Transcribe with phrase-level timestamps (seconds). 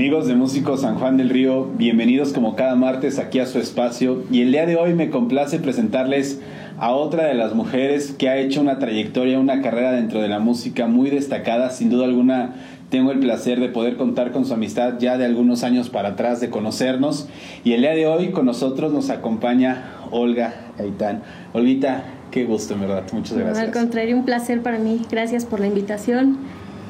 [0.00, 4.24] Amigos de Músicos San Juan del Río, bienvenidos como cada martes aquí a su espacio.
[4.30, 6.40] Y el día de hoy me complace presentarles
[6.78, 10.38] a otra de las mujeres que ha hecho una trayectoria, una carrera dentro de la
[10.38, 12.54] música muy destacada, sin duda alguna
[12.88, 16.40] tengo el placer de poder contar con su amistad ya de algunos años para atrás,
[16.40, 17.28] de conocernos.
[17.62, 21.24] Y el día de hoy con nosotros nos acompaña Olga Aitán.
[21.52, 23.58] Olvita, qué gusto en verdad, muchas gracias.
[23.58, 26.38] al contrario, un placer para mí, gracias por la invitación,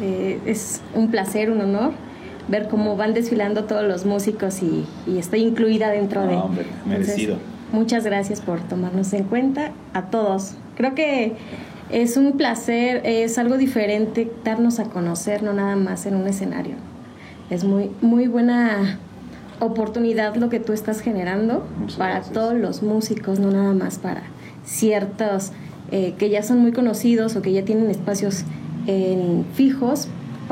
[0.01, 2.10] eh, es un placer, un honor
[2.51, 4.85] ver cómo van desfilando todos los músicos y,
[5.19, 6.35] estoy incluida dentro de...
[6.35, 7.37] Hombre, merecido.
[7.73, 10.55] muchas gracias por tomarnos en cuenta a todos.
[10.77, 11.37] Creo que
[11.91, 16.75] es un placer, es algo diferente darnos a conocer, no nada más en un escenario.
[17.51, 18.99] Es muy, muy buena
[19.61, 21.67] oportunidad lo que tú estás generando
[21.99, 24.23] para todos los músicos, no nada más para
[24.65, 25.53] ciertos
[25.91, 28.45] eh, que ya son muy conocidos o que ya tienen espacios
[28.87, 30.09] en fijos,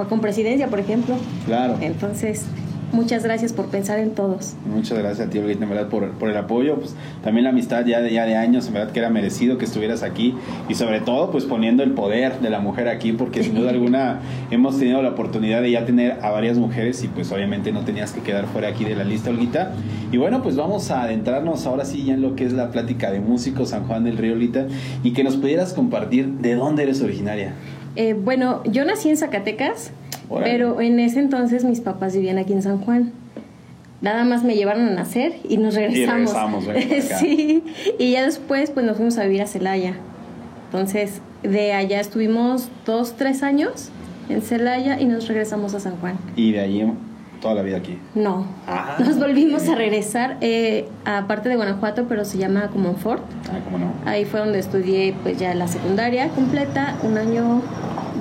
[0.07, 1.17] con presidencia, por ejemplo.
[1.47, 1.77] Claro.
[1.81, 2.45] Entonces,
[2.93, 4.55] muchas gracias por pensar en todos.
[4.73, 6.77] Muchas gracias a ti, Olguita, en verdad, por, por, el apoyo.
[6.77, 9.65] Pues también la amistad ya de, ya de años, en verdad que era merecido que
[9.65, 10.35] estuvieras aquí.
[10.69, 14.21] Y sobre todo, pues poniendo el poder de la mujer aquí, porque sin duda alguna
[14.51, 18.13] hemos tenido la oportunidad de ya tener a varias mujeres y pues obviamente no tenías
[18.13, 19.73] que quedar fuera aquí de la lista, Olguita.
[20.13, 23.11] Y bueno, pues vamos a adentrarnos ahora sí ya en lo que es la plática
[23.11, 24.67] de músicos San Juan del Río, Olguita,
[25.03, 27.55] y que nos pudieras compartir de dónde eres originaria.
[27.99, 29.91] Eh, bueno, yo nací en Zacatecas,
[30.29, 33.13] pero en ese entonces mis papás vivían aquí en San Juan.
[34.01, 36.63] Nada más me llevaron a nacer y nos regresamos.
[36.63, 37.65] Y regresamos sí,
[37.99, 39.95] y ya después pues nos fuimos a vivir a Celaya.
[40.67, 43.89] Entonces, de allá estuvimos dos, tres años
[44.29, 46.19] en Celaya y nos regresamos a San Juan.
[46.37, 46.93] ¿Y de allí
[47.41, 47.99] toda la vida aquí?
[48.15, 48.47] No.
[48.69, 48.97] Ah.
[49.01, 53.25] Nos volvimos a regresar, eh, aparte de Guanajuato, pero se llama Comonfort.
[53.51, 53.93] Ah, ¿cómo no?
[54.05, 57.61] Ahí fue donde estudié pues ya la secundaria completa, un año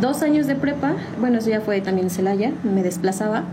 [0.02, 3.44] dos años de prepa, bueno, eso ya fue también en Celaya, me desplazaba,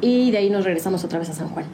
[0.00, 1.64] y de ahí nos regresamos otra vez a San Juan.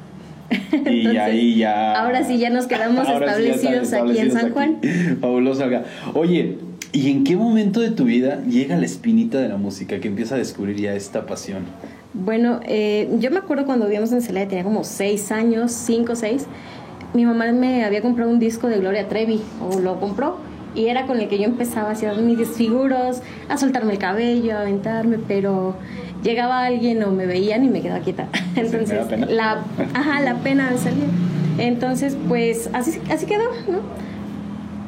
[0.86, 1.94] y ahí ya...
[1.94, 4.78] Ahora sí, ya nos quedamos establecidos, aquí en San Juan.
[5.20, 5.64] Fabuloso,
[6.14, 6.58] Oye,
[6.92, 10.34] ¿y en qué momento de tu vida llega la espinita de la música que empieza
[10.34, 11.64] a descubrir ya esta pasión?
[12.14, 16.46] Bueno, eh, yo me acuerdo cuando vivíamos en Celaya, tenía como seis años, cinco, seis.
[17.14, 20.38] Mi mamá me había comprado un disco de Gloria Trevi, o lo compró,
[20.74, 24.56] y era con el que yo empezaba a hacer mis desfiguros, a soltarme el cabello,
[24.56, 25.76] a aventarme, pero
[26.22, 28.28] llegaba alguien o me veían y me quedaba quieta.
[28.56, 29.64] Entonces, la
[29.94, 31.04] ajá, la pena de salir.
[31.58, 33.80] Entonces, pues así así quedó, ¿no?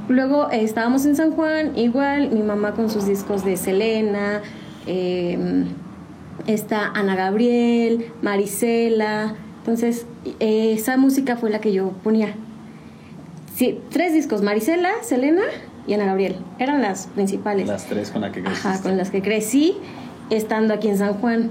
[0.09, 4.43] Luego eh, estábamos en San Juan, igual mi mamá con sus discos de Selena,
[4.87, 5.65] eh,
[6.47, 9.35] está Ana Gabriel, Marisela.
[9.59, 10.07] Entonces,
[10.41, 12.35] eh, esa música fue la que yo ponía.
[13.55, 15.43] Sí, tres discos, Marisela, Selena
[15.91, 16.37] y Ana Gabriel.
[16.61, 17.67] Eran las principales.
[17.67, 18.61] Las tres con las que crecí.
[18.61, 19.75] Ajá, con las que crecí
[20.31, 21.51] estando aquí en San Juan,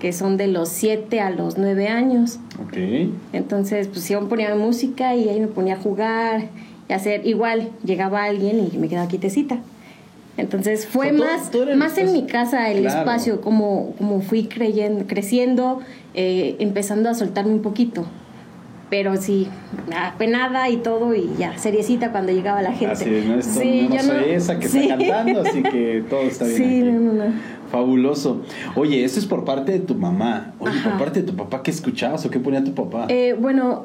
[0.00, 2.40] que son de los 7 a los 9 años.
[2.60, 2.76] Ok.
[3.32, 6.48] Entonces, pues yo ponía música y ahí me ponía a jugar
[6.88, 7.70] y hacer igual.
[7.84, 9.60] Llegaba alguien y me quedaba quietecita.
[10.36, 15.80] Entonces fue más, más en mi casa el espacio, como, como fui creyendo, creciendo,
[16.14, 18.06] eh, empezando a soltarme un poquito
[18.90, 19.46] pero sí,
[19.96, 22.92] apenada y todo, y ya, seriecita cuando llegaba la gente.
[22.92, 26.56] Así no, sí, no, soy esa que está cantando, así que todo está bien.
[26.56, 27.32] Sí, no, no,
[27.70, 28.42] Fabuloso.
[28.74, 30.54] Oye, eso es por parte de tu mamá.
[30.58, 33.06] Oye, por parte de tu papá, ¿qué escuchabas o qué ponía tu papá?
[33.08, 33.84] Eh, bueno,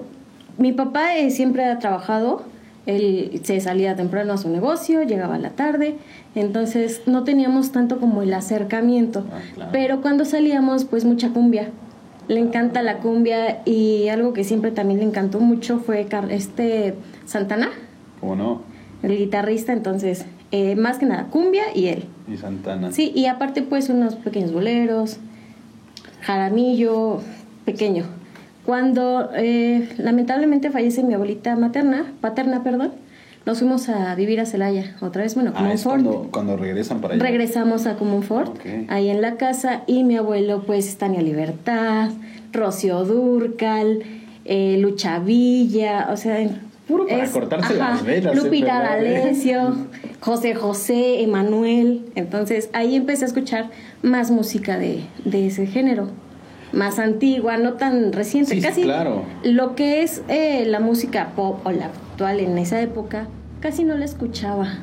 [0.58, 2.42] mi papá eh, siempre ha trabajado.
[2.88, 5.96] Él se salía temprano a su negocio, llegaba a la tarde,
[6.36, 9.26] entonces no teníamos tanto como el acercamiento.
[9.32, 11.72] Ah, pero cuando salíamos, pues mucha cumbia
[12.28, 17.70] le encanta la cumbia y algo que siempre también le encantó mucho fue este Santana.
[18.20, 18.62] ¿Cómo no?
[19.04, 22.06] El guitarrista, entonces, eh, más que nada cumbia y él.
[22.32, 22.92] Y Santana.
[22.92, 25.18] Sí, y aparte pues unos pequeños boleros,
[26.22, 27.22] jaramillo,
[27.66, 28.06] pequeño.
[28.66, 32.94] Cuando eh, lamentablemente fallece mi abuelita materna, paterna, perdón,
[33.46, 37.14] nos fuimos a vivir a Celaya, otra vez, bueno, como ah, cuando, cuando, regresan para
[37.14, 37.24] allá.
[37.24, 38.60] Regresamos a Comunfort,
[38.90, 42.10] ahí en la casa, y mi abuelo, pues, Tania Libertad,
[42.52, 44.04] Rocío Durcal,
[44.46, 46.40] eh, Lucha Villa, o sea,
[46.88, 48.36] Puro para cortarse las venas.
[48.36, 49.76] Lupita D'Alessio,
[50.20, 52.06] José José, Emanuel.
[52.14, 53.70] Entonces ahí empecé a escuchar
[54.04, 56.10] más música de, de ese género.
[56.74, 58.60] Más antigua, no tan reciente.
[58.60, 59.24] casi claro.
[59.44, 63.28] lo que es eh, la música pop o la actual en esa época,
[63.60, 64.76] casi no la escuchaba.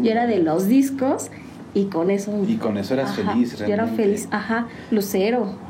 [0.00, 1.30] Yo era de los discos
[1.74, 2.32] y con eso.
[2.48, 3.66] Y con eso eras feliz, realmente.
[3.68, 4.68] Yo era feliz, ajá.
[4.90, 5.62] Lucero.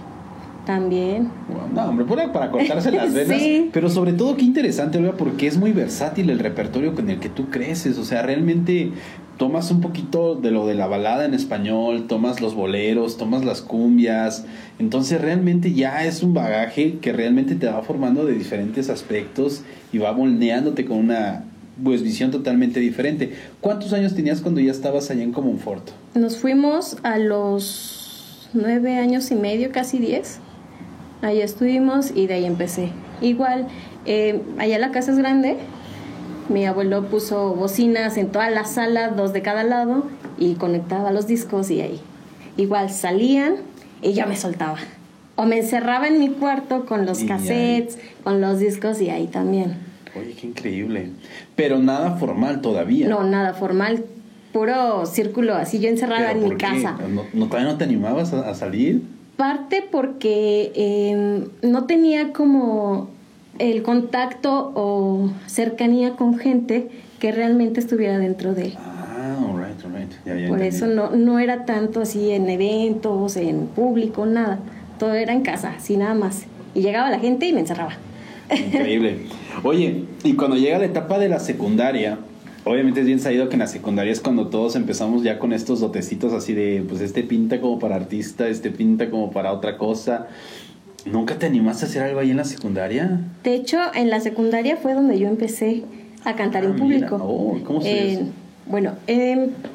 [0.65, 1.29] También.
[1.75, 3.39] No, hombre, para cortarse las venas.
[3.39, 3.71] sí.
[3.73, 7.29] Pero sobre todo, qué interesante, Olga, porque es muy versátil el repertorio con el que
[7.29, 7.99] tú creces.
[7.99, 8.93] O sea, realmente
[9.39, 13.61] tomas un poquito de lo de la balada en español, tomas los boleros, tomas las
[13.63, 14.45] cumbias,
[14.79, 19.99] entonces realmente ya es un bagaje que realmente te va formando de diferentes aspectos y
[19.99, 21.45] va moldeándote con una
[21.83, 23.35] pues visión totalmente diferente.
[23.61, 25.91] ¿Cuántos años tenías cuando ya estabas allá en Comonfort?
[26.15, 30.39] Nos fuimos a los nueve años y medio, casi diez.
[31.23, 32.91] Ahí estuvimos y de ahí empecé.
[33.21, 33.67] Igual,
[34.07, 35.57] eh, allá la casa es grande.
[36.49, 40.05] Mi abuelo puso bocinas en toda la sala, dos de cada lado,
[40.39, 42.01] y conectaba los discos y ahí.
[42.57, 43.57] Igual salían
[44.03, 44.79] y yo me soltaba.
[45.37, 49.77] O me encerraba en mi cuarto con los cassettes, con los discos y ahí también.
[50.17, 51.11] Oye, qué increíble.
[51.57, 53.09] Pero nada formal todavía.
[53.09, 54.05] No, nada formal.
[54.53, 56.97] Puro círculo así, yo encerrada en mi casa.
[57.33, 59.03] ¿No, todavía no te animabas a, salir?
[59.37, 63.11] Parte porque em, no tenía como
[63.59, 68.75] el contacto o cercanía con gente que realmente estuviera dentro de él.
[68.79, 70.13] Ah, alright, alright.
[70.27, 74.59] Ya, ya Por eso no, no era tanto así en eventos, en público, nada.
[74.99, 76.45] Todo era en casa, así nada más.
[76.75, 77.97] Y llegaba la gente y me encerraba.
[78.51, 79.21] Increíble.
[79.63, 82.19] Oye, y cuando llega la etapa de la secundaria,
[82.65, 85.81] obviamente es bien sabido que en la secundaria es cuando todos empezamos ya con estos
[85.81, 90.29] dotecitos así de, pues este pinta como para artista, este pinta como para otra cosa.
[91.07, 93.21] ¿Nunca te animaste a hacer algo ahí en la secundaria?
[93.43, 95.85] De hecho, en la secundaria fue donde yo empecé
[96.25, 97.17] a cantar en ah, público.
[97.21, 98.27] Oh, ¿Cómo se
[98.67, 98.93] Bueno,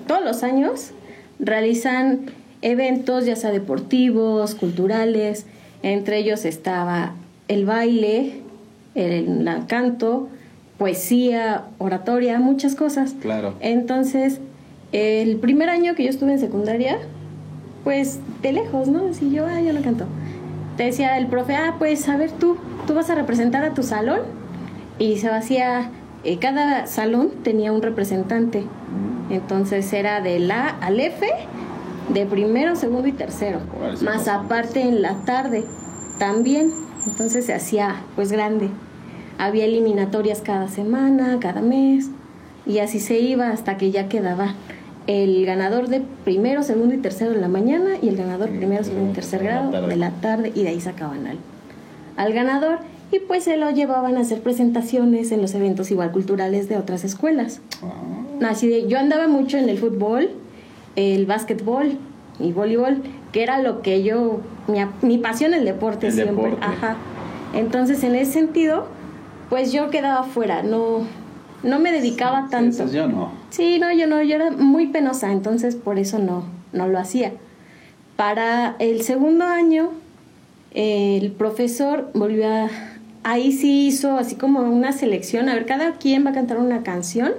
[0.08, 0.92] todos los años
[1.40, 2.22] realizan
[2.62, 5.46] eventos, ya sea deportivos, culturales.
[5.84, 7.14] Entre ellos estaba
[7.48, 8.42] el baile,
[8.96, 10.30] el, canto,
[10.78, 13.16] poesía, oratoria, muchas cosas.
[13.22, 13.54] Claro.
[13.60, 14.40] Entonces,
[14.92, 16.98] el primer año que yo estuve en secundaria,
[17.84, 19.08] pues de lejos, ¿no?
[19.10, 20.06] Así yo, ah, yo no canto.
[20.80, 22.56] Te decía el profe, ah, pues a ver tú,
[22.88, 24.22] tú vas a representar a tu salón.
[24.98, 25.92] Y se hacía,
[26.24, 28.62] eh, cada salón tenía un representante.
[28.62, 29.34] Mm.
[29.34, 31.28] Entonces era de la al F,
[32.14, 33.60] de primero, segundo y tercero.
[34.06, 35.66] Más aparte en la tarde
[36.18, 36.72] también.
[37.06, 38.70] Entonces se hacía pues grande.
[39.38, 42.10] Había eliminatorias cada semana, cada mes,
[42.66, 44.54] y así se iba hasta que ya quedaba
[45.10, 49.10] el ganador de primero, segundo y tercero en la mañana y el ganador primero, segundo
[49.10, 51.38] y tercer grado de la tarde y de ahí sacaban al,
[52.16, 52.78] al ganador
[53.12, 57.04] y pues se lo llevaban a hacer presentaciones en los eventos igual culturales de otras
[57.04, 57.60] escuelas.
[57.82, 58.50] Ah.
[58.52, 60.30] Así de, yo andaba mucho en el fútbol,
[60.96, 61.98] el básquetbol
[62.40, 63.02] y voleibol,
[63.32, 66.54] que era lo que yo, mi, mi pasión el deporte siempre.
[66.62, 66.98] Ajá.
[67.56, 68.86] Entonces, en ese sentido,
[69.50, 71.02] pues yo quedaba fuera, no,
[71.64, 72.88] no me dedicaba tanto.
[72.88, 73.32] Sí, yo no.
[73.50, 77.34] Sí, no, yo no, yo era muy penosa, entonces por eso no, no lo hacía.
[78.16, 79.92] Para el segundo año,
[80.72, 82.70] el profesor volvió a...
[83.24, 86.84] Ahí sí hizo así como una selección, a ver, cada quien va a cantar una
[86.84, 87.34] canción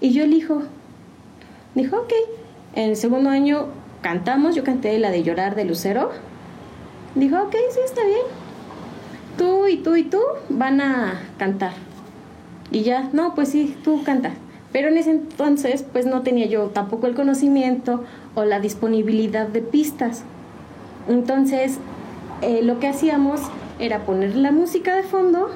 [0.00, 0.62] y yo elijo.
[1.74, 2.12] Dijo, ok.
[2.74, 3.68] En el segundo año
[4.02, 6.10] cantamos, yo canté la de Llorar de Lucero.
[7.14, 8.48] Dijo, ok, sí, está bien
[9.38, 11.72] tú y tú y tú van a cantar.
[12.70, 14.32] Y ya, no, pues sí, tú canta.
[14.72, 18.04] Pero en ese entonces, pues no tenía yo tampoco el conocimiento
[18.34, 20.24] o la disponibilidad de pistas.
[21.08, 21.78] Entonces,
[22.42, 23.40] eh, lo que hacíamos
[23.78, 25.50] era poner la música de fondo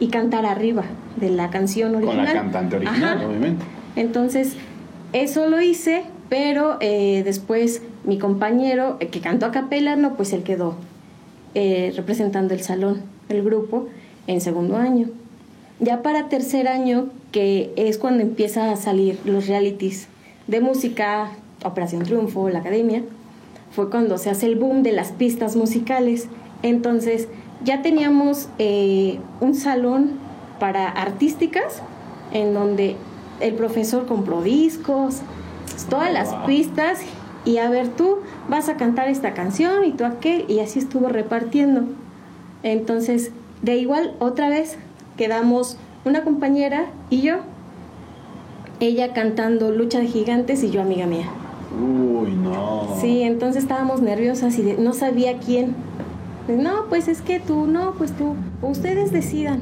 [0.00, 0.84] y cantar arriba
[1.16, 2.16] de la canción original.
[2.16, 3.64] Con la cantante original, obviamente.
[3.96, 4.56] Entonces,
[5.12, 10.32] eso lo hice, pero eh, después mi compañero, eh, que cantó a capela, no, pues
[10.32, 10.76] él quedó
[11.54, 13.88] eh, representando el salón, el grupo,
[14.26, 15.08] en segundo año.
[15.80, 20.08] Ya para tercer año, que es cuando empieza a salir los realities
[20.48, 21.30] de música,
[21.64, 23.02] Operación Triunfo, la academia,
[23.70, 26.28] fue cuando se hace el boom de las pistas musicales.
[26.62, 27.28] Entonces
[27.62, 30.18] ya teníamos eh, un salón
[30.58, 31.82] para artísticas
[32.32, 32.96] en donde
[33.40, 35.20] el profesor compró discos,
[35.88, 37.00] todas las pistas
[37.44, 38.18] y a ver tú
[38.48, 41.84] vas a cantar esta canción y tú aquel y así estuvo repartiendo.
[42.64, 43.30] Entonces,
[43.62, 44.76] de igual otra vez
[45.18, 47.34] quedamos una compañera y yo,
[48.80, 51.28] ella cantando Lucha de Gigantes y yo amiga mía.
[51.78, 52.96] Uy, no.
[53.00, 55.74] Sí, entonces estábamos nerviosas y no sabía quién.
[56.48, 59.60] No, pues es que tú, no, pues tú, ustedes decidan.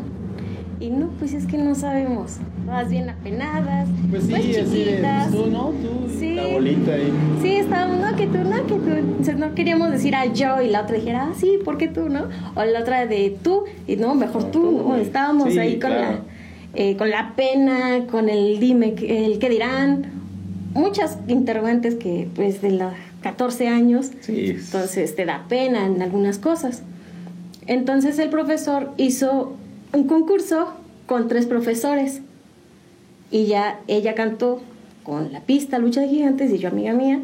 [0.78, 2.36] Y no, pues es que no sabemos.
[2.64, 3.88] Todas bien apenadas.
[4.10, 5.30] Pues sí, pues chiquitas.
[5.30, 5.70] tú, ¿no?
[5.70, 6.34] Tú, sí.
[6.34, 7.12] la bolita ahí.
[7.40, 9.38] Sí, estábamos, no, que tú, no, que tú.
[9.38, 12.28] no queríamos decir a yo y la otra dijera, ah, sí, ¿por qué tú, no?
[12.54, 14.96] O la otra de tú, y no, mejor tú, ¿no?
[14.96, 16.20] Estábamos ahí con la.
[16.78, 20.10] Eh, con la pena, con el dime, el que dirán,
[20.74, 22.92] muchas interrogantes que pues de los
[23.22, 24.50] 14 años, sí.
[24.50, 26.82] entonces te da pena en algunas cosas.
[27.66, 29.56] Entonces el profesor hizo
[29.96, 30.68] un concurso
[31.06, 32.20] con tres profesores
[33.30, 34.60] y ya ella cantó
[35.02, 37.20] con la pista Lucha de Gigantes y yo amiga mía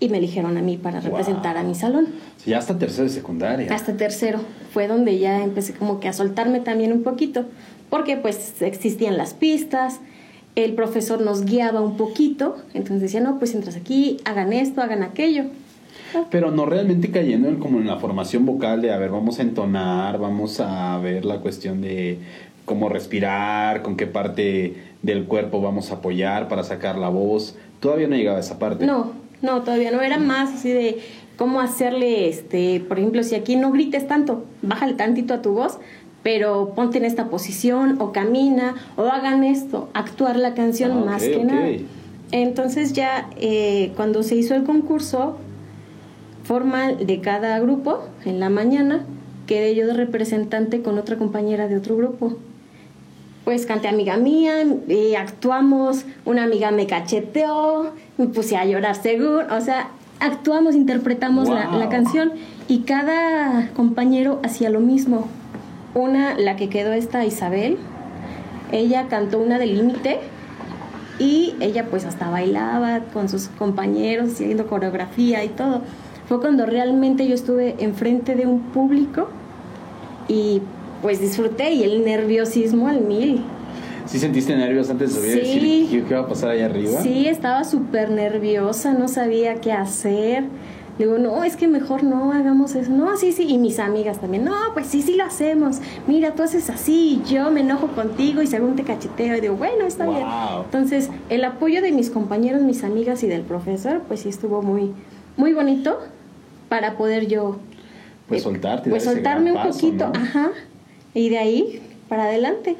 [0.00, 2.08] y me eligieron a mí para representar a mi salón.
[2.46, 3.72] ya hasta tercero de secundaria.
[3.72, 4.40] Hasta tercero.
[4.72, 7.44] Fue donde ya empecé como que a soltarme también un poquito,
[7.90, 10.00] porque pues existían las pistas,
[10.56, 15.02] el profesor nos guiaba un poquito, entonces decía, no, pues entras aquí, hagan esto, hagan
[15.02, 15.44] aquello.
[16.30, 19.42] Pero no realmente cayendo en, como en la formación vocal de, a ver, vamos a
[19.42, 22.18] entonar, vamos a ver la cuestión de
[22.64, 27.56] cómo respirar, con qué parte del cuerpo vamos a apoyar para sacar la voz.
[27.80, 28.86] Todavía no llegaba a esa parte.
[28.86, 29.12] No,
[29.42, 30.00] no, todavía no.
[30.00, 30.98] Era más así de
[31.36, 35.78] cómo hacerle, este, por ejemplo, si aquí no grites tanto, bájale tantito a tu voz,
[36.22, 41.22] pero ponte en esta posición o camina o hagan esto, actuar la canción ah, más
[41.22, 41.68] que nada.
[42.32, 45.38] Entonces ya eh, cuando se hizo el concurso
[46.50, 49.04] formal de cada grupo en la mañana,
[49.46, 52.38] quedé yo de representante con otra compañera de otro grupo.
[53.44, 59.46] Pues canté amiga mía, y actuamos, una amiga me cacheteó, me puse a llorar seguro,
[59.56, 62.32] o sea, actuamos, interpretamos la, la canción
[62.66, 65.28] y cada compañero hacía lo mismo
[65.94, 67.78] una, la que quedó esta Isabel,
[68.72, 70.18] ella cantó una de límite
[71.20, 75.82] y ella pues hasta bailaba con sus compañeros, haciendo coreografía y todo.
[76.30, 79.26] Fue cuando realmente yo estuve enfrente de un público
[80.28, 80.62] y
[81.02, 83.42] pues disfruté y el nerviosismo al mil.
[84.06, 87.00] ¿Sí sentiste nervios antes de subir sí, decir qué iba a pasar allá arriba?
[87.00, 90.44] Sí, estaba súper nerviosa, no sabía qué hacer
[90.98, 92.92] digo, no, es que mejor no hagamos eso.
[92.92, 93.46] No, sí, sí.
[93.48, 95.80] Y mis amigas también, no, pues sí, sí lo hacemos.
[96.06, 99.36] Mira, tú haces así, yo me enojo contigo y según te cacheteo.
[99.36, 100.26] Y digo, bueno, está bien.
[100.64, 104.92] Entonces, el apoyo de mis compañeros, mis amigas y del profesor, pues sí estuvo muy,
[105.36, 105.98] muy bonito
[106.70, 107.58] para poder yo.
[108.28, 108.88] Pues eh, soltarte.
[108.88, 110.52] Pues soltarme un poquito, ajá.
[111.12, 112.76] Y de ahí para adelante.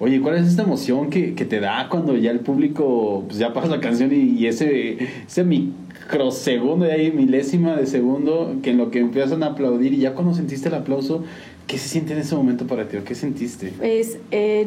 [0.00, 3.68] Oye, ¿cuál es esta emoción que, te da cuando ya el público pues ya pasa
[3.68, 8.98] la canción y, ese, ese microsegundo, de ahí milésima de segundo, que en lo que
[8.98, 11.22] empiezan a aplaudir y ya cuando sentiste el aplauso,
[11.68, 12.96] ¿qué se siente en ese momento para ti?
[13.04, 13.72] ¿Qué sentiste?
[13.78, 14.66] Pues eh,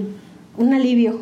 [0.57, 1.19] un alivio,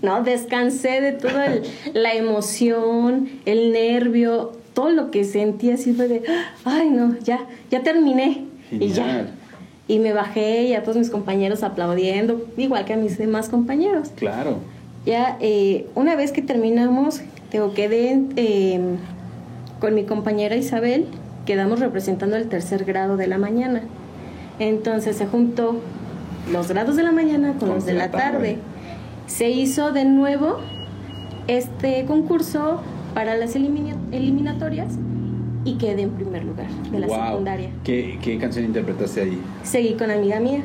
[0.00, 0.24] ¿no?
[0.24, 1.60] Descansé de toda
[1.94, 6.22] la emoción, el nervio, todo lo que sentí así fue de,
[6.64, 8.46] ay no, ya, ya terminé.
[8.70, 9.26] Y ya
[9.88, 14.10] y me bajé y a todos mis compañeros aplaudiendo, igual que a mis demás compañeros.
[14.16, 14.56] Claro.
[15.04, 18.80] Ya eh, una vez que terminamos, tengo quedé eh,
[19.80, 21.06] con mi compañera Isabel,
[21.44, 23.82] quedamos representando el tercer grado de la mañana.
[24.58, 25.80] Entonces se juntó
[26.50, 28.58] los grados de la mañana con los de la tarde.
[29.26, 30.58] Se hizo de nuevo
[31.48, 32.80] este concurso
[33.14, 34.94] para las eliminatorias
[35.64, 37.70] y quedé en primer lugar de la secundaria.
[37.84, 39.40] ¿Qué, ¿Qué, canción interpretaste ahí?
[39.62, 40.62] Seguí con Amiga Mía.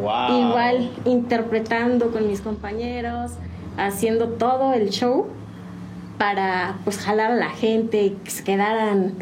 [0.00, 0.48] Wow.
[0.48, 3.32] Igual interpretando con mis compañeros,
[3.76, 5.26] haciendo todo el show
[6.18, 9.14] para pues jalar a la gente, que se quedaran,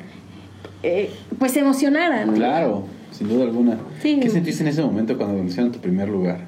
[0.83, 2.35] eh, pues se emocionaran.
[2.35, 3.79] Claro, sin duda alguna.
[4.03, 6.41] ¿Qué sentiste en ese momento cuando vencieron tu primer lugar?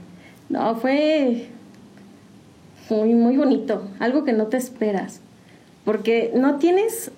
[0.49, 1.49] No, fue
[2.91, 5.21] muy, muy bonito, algo que no te esperas,
[5.85, 7.11] porque no tienes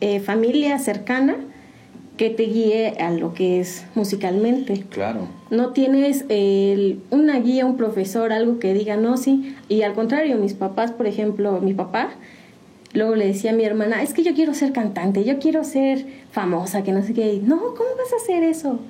[0.00, 1.36] eh, familia cercana
[2.16, 4.84] que te guíe a lo que es musicalmente.
[4.90, 5.28] Claro.
[5.50, 6.24] No tienes
[7.10, 9.54] una guía, un profesor, algo que diga, no, sí.
[9.68, 12.10] Y al contrario, mis papás, por ejemplo, mi papá,
[12.94, 16.06] luego le decía a mi hermana, es que yo quiero ser cantante, yo quiero ser
[16.30, 17.40] famosa, que no sé qué.
[17.42, 18.80] No, ¿cómo vas a hacer eso?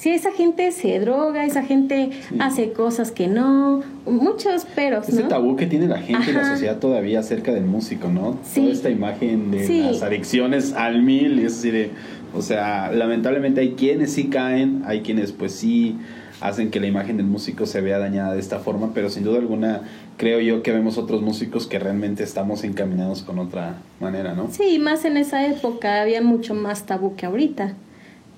[0.00, 5.06] Si esa gente se droga, esa gente hace cosas que no, muchos peros.
[5.06, 8.38] Ese tabú que tiene la gente y la sociedad todavía acerca del músico, ¿no?
[8.54, 11.90] Toda esta imagen de las adicciones al mil, y es decir,
[12.34, 15.98] o sea, lamentablemente hay quienes sí caen, hay quienes pues sí
[16.40, 19.38] hacen que la imagen del músico se vea dañada de esta forma, pero sin duda
[19.38, 19.82] alguna
[20.16, 24.48] creo yo que vemos otros músicos que realmente estamos encaminados con otra manera, ¿no?
[24.50, 27.74] Sí, más en esa época había mucho más tabú que ahorita.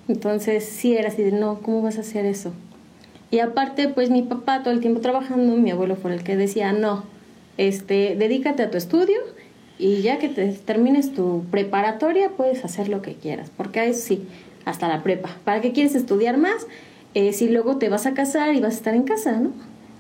[0.09, 2.53] Entonces sí era así de, no, ¿cómo vas a hacer eso?
[3.31, 6.73] Y aparte, pues mi papá todo el tiempo trabajando, mi abuelo fue el que decía,
[6.73, 7.05] no,
[7.57, 9.19] este, dedícate a tu estudio
[9.79, 14.23] y ya que te termines tu preparatoria puedes hacer lo que quieras, porque eso sí,
[14.65, 15.31] hasta la prepa.
[15.45, 16.67] ¿Para qué quieres estudiar más?
[17.15, 19.51] Eh, si luego te vas a casar y vas a estar en casa, ¿no?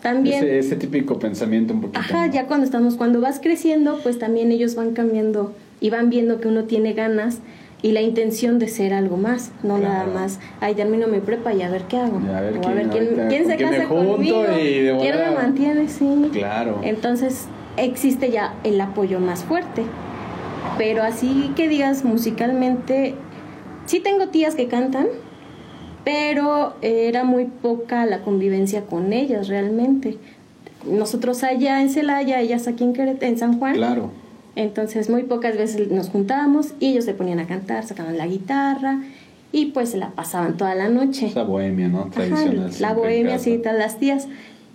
[0.02, 0.44] También.
[0.44, 2.00] Ese, típico pensamiento un poquito.
[2.00, 6.40] Ajá, ya cuando estamos, cuando vas creciendo, pues también ellos van cambiando y van viendo
[6.40, 7.38] que uno tiene ganas
[7.82, 11.62] y la intención de ser algo más, no nada más, ay, termino mi prepa y
[11.62, 12.20] a ver qué hago.
[12.32, 14.44] a ver, quién, se casa conmigo,
[15.00, 16.30] quién me mantiene, sí.
[16.32, 16.78] Claro.
[16.84, 17.46] Entonces
[17.76, 19.82] existe ya el apoyo más fuerte.
[20.78, 23.14] Pero así que digas musicalmente,
[23.86, 25.08] sí tengo tías que cantan,
[26.04, 30.18] pero era muy poca la convivencia con ellas realmente.
[30.86, 33.74] Nosotros allá en Celaya, ellas aquí en, en San Juan.
[33.74, 34.21] Claro
[34.54, 39.00] Entonces muy pocas veces nos juntábamos y ellos se ponían a cantar, sacaban la guitarra
[39.50, 41.30] y pues se la pasaban toda la noche.
[41.34, 42.06] La bohemia, ¿no?
[42.06, 42.70] Tradicional.
[42.80, 44.28] la bohemia, sí, todas las tías.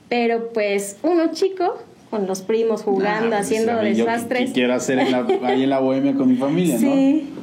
[0.10, 1.78] Pero pues uno chico,
[2.10, 4.50] con los primos jugando, pues, haciendo desastres.
[4.50, 7.30] ¿Qué quiero hacer ahí en la bohemia con mi familia, sí.
[7.34, 7.38] ¿no?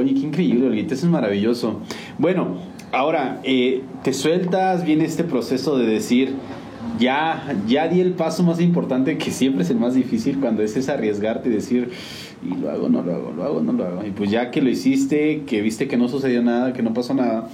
[0.00, 1.80] Oye, qué increíble, Olguita, eso es maravilloso.
[2.18, 2.56] Bueno,
[2.92, 6.34] ahora, eh, te sueltas, viene este proceso de decir,
[6.98, 10.76] ya, ya di el paso más importante que siempre es el más difícil cuando es,
[10.76, 11.90] es arriesgarte y decir,
[12.44, 14.04] y lo hago, no lo hago, lo hago, no lo hago.
[14.04, 17.14] Y pues ya que lo hiciste, que viste que no sucedió nada, que no pasó
[17.14, 17.48] nada,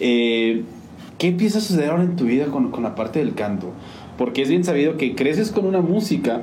[0.00, 0.62] eh,
[1.18, 3.72] ¿qué empieza a suceder ahora en tu vida con, con, la parte del canto?
[4.18, 6.42] Porque es bien sabido que creces con una música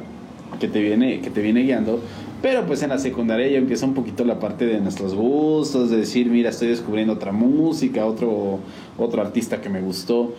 [0.60, 2.01] que te viene, que te viene guiando,
[2.41, 5.98] pero pues en la secundaria ya empieza un poquito la parte de nuestros gustos, de
[5.98, 8.60] decir, mira, estoy descubriendo otra música, otro,
[8.98, 10.33] otro artista que me gustó.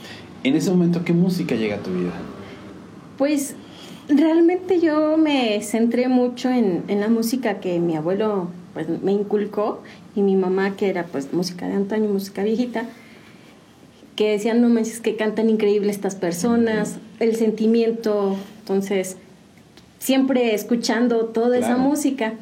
[0.44, 2.12] En ese momento, ¿qué música llega a tu vida?
[3.16, 3.54] Pues
[4.08, 9.82] realmente yo me centré mucho en, la música que mi abuelo pues, me inculcó
[10.16, 12.87] y mi mamá, que era pues música de antaño, música viejita,
[14.16, 19.16] que decían, no manches, que cantan increíble estas personas, el sentimiento, entonces
[20.00, 22.34] siempre escuchando toda esa música.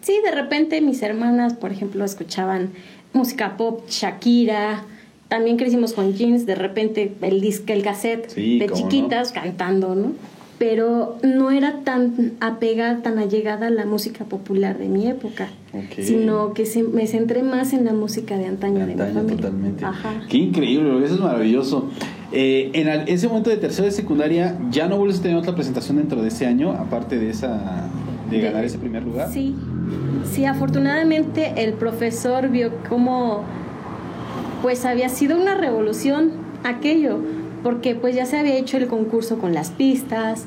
[0.00, 2.70] Sí, de repente mis hermanas, por ejemplo, escuchaban
[3.12, 4.84] música pop, Shakira,
[5.28, 10.12] también crecimos con jeans, de repente el disco, el cassette de chiquitas cantando, ¿no?
[10.58, 15.48] Pero no era tan apegada, tan allegada a la música popular de mi época,
[15.96, 19.84] sino que me centré más en la música de antaño de, antaño, mi Totalmente.
[20.28, 21.88] Qué increíble, eso es maravilloso.
[22.32, 25.98] Eh, en ese momento de tercera de secundaria, ¿ya no vuelves a tener otra presentación
[25.98, 27.88] dentro de ese año, aparte de esa
[28.28, 29.30] de ganar ese primer lugar?
[29.32, 29.54] Sí,
[30.30, 33.44] sí, afortunadamente el profesor vio cómo
[34.62, 36.32] pues había sido una revolución
[36.64, 37.18] aquello,
[37.62, 40.44] porque pues ya se había hecho el concurso con las pistas,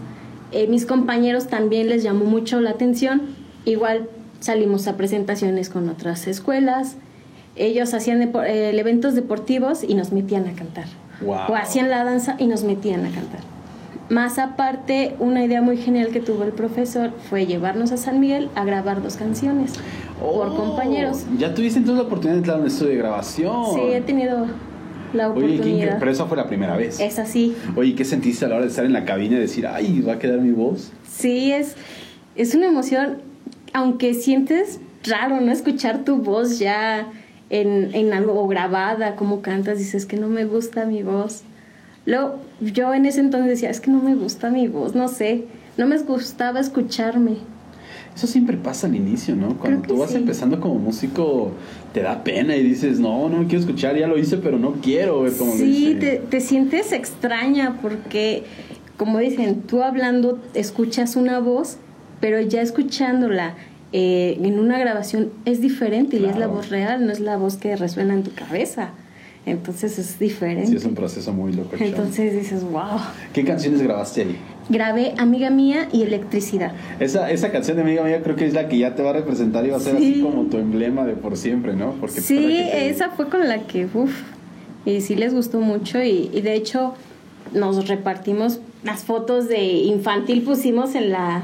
[0.51, 3.21] eh, mis compañeros también les llamó mucho la atención,
[3.65, 6.97] igual salimos a presentaciones con otras escuelas,
[7.55, 10.85] ellos hacían eh, eventos deportivos y nos metían a cantar,
[11.25, 13.41] o hacían la danza y nos metían a cantar.
[14.09, 18.49] Más aparte, una idea muy genial que tuvo el profesor fue llevarnos a San Miguel
[18.55, 19.71] a grabar dos canciones
[20.21, 21.25] por oh, compañeros.
[21.37, 23.73] ¿Ya tuviste entonces la oportunidad de entrar en un estudio de grabación?
[23.73, 24.45] Sí, he tenido
[25.13, 25.97] la oportunidad.
[25.99, 26.99] pero esa fue la primera vez.
[26.99, 27.55] Es así.
[27.75, 30.13] Oye, ¿qué sentiste a la hora de estar en la cabina y decir, ay, va
[30.13, 30.91] a quedar mi voz?
[31.09, 31.75] Sí, es,
[32.35, 33.17] es una emoción,
[33.73, 35.51] aunque sientes raro, ¿no?
[35.51, 37.07] Escuchar tu voz ya
[37.49, 41.41] en, en algo grabada, como cantas, dices que no me gusta mi voz.
[42.05, 45.45] Luego, yo en ese entonces decía, es que no me gusta mi voz, no sé,
[45.77, 47.37] no me gustaba escucharme.
[48.15, 49.57] Eso siempre pasa al inicio, ¿no?
[49.57, 51.51] Cuando tú vas empezando como músico,
[51.93, 55.25] te da pena y dices, no, no quiero escuchar, ya lo hice, pero no quiero.
[55.37, 58.43] Como sí, te, te sientes extraña porque,
[58.97, 61.77] como dicen, tú hablando escuchas una voz,
[62.19, 63.55] pero ya escuchándola
[63.93, 67.57] eh, en una grabación es diferente y es la voz real, no es la voz
[67.57, 68.91] que resuena en tu cabeza.
[69.45, 70.67] Entonces es diferente.
[70.67, 71.75] Sí, es un proceso muy loco.
[71.79, 72.99] Entonces dices, wow.
[73.33, 74.37] ¿Qué canciones grabaste ahí?
[74.69, 76.73] Grabé Amiga Mía y Electricidad.
[76.99, 79.13] Esa, esa canción de Amiga Mía creo que es la que ya te va a
[79.13, 81.93] representar y va a ser así como tu emblema de por siempre, ¿no?
[81.93, 84.21] Porque sí, esa fue con la que, uff,
[84.85, 86.93] y sí les gustó mucho y, y de hecho
[87.53, 91.43] nos repartimos las fotos de infantil, pusimos en la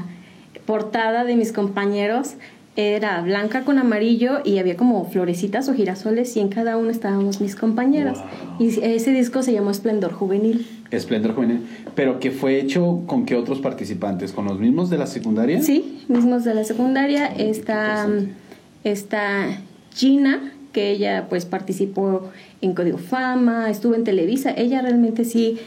[0.66, 2.34] portada de mis compañeros
[2.78, 7.40] era blanca con amarillo y había como florecitas o girasoles y en cada uno estábamos
[7.40, 8.18] mis compañeros.
[8.60, 10.64] Y ese disco se llamó Esplendor Juvenil.
[10.92, 11.66] Esplendor Juvenil.
[11.96, 14.30] ¿Pero que fue hecho con qué otros participantes?
[14.30, 15.60] ¿Con los mismos de la secundaria?
[15.60, 17.26] Sí, mismos de la secundaria.
[17.26, 18.06] Está,
[18.84, 19.60] está
[19.92, 24.52] Gina, que ella pues participó en Código Fama, estuvo en Televisa.
[24.56, 25.58] Ella realmente sí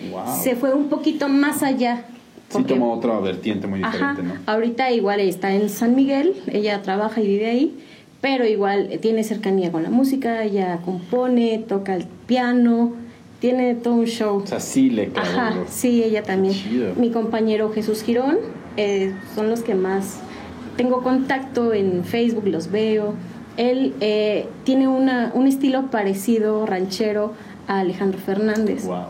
[0.42, 2.06] se fue un poquito más allá
[2.52, 4.34] sí tomó otra vertiente muy diferente, ¿no?
[4.46, 7.78] Ahorita igual está en San Miguel, ella trabaja y vive ahí,
[8.22, 12.94] pero igual tiene cercanía con la música, ella compone, toca el piano,
[13.40, 14.38] tiene todo un show.
[14.38, 15.24] O sea, sí le cae.
[15.24, 16.56] Ajá, sí, ella también.
[16.98, 18.38] Mi compañero Jesús Girón,
[18.78, 20.20] eh, son los que más
[20.78, 23.14] tengo contacto en Facebook, los veo.
[23.58, 27.34] Él eh, tiene una, un estilo parecido, ranchero,
[27.68, 28.86] a Alejandro Fernández.
[28.86, 29.06] Wow.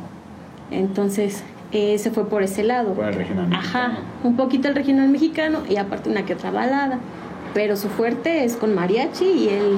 [0.71, 2.93] Entonces, eh, se fue por ese lado.
[2.93, 3.79] Por el regional mexicano.
[3.87, 6.99] Ajá, un poquito el regional mexicano y aparte una que otra balada.
[7.53, 9.77] Pero su fuerte es con mariachi y él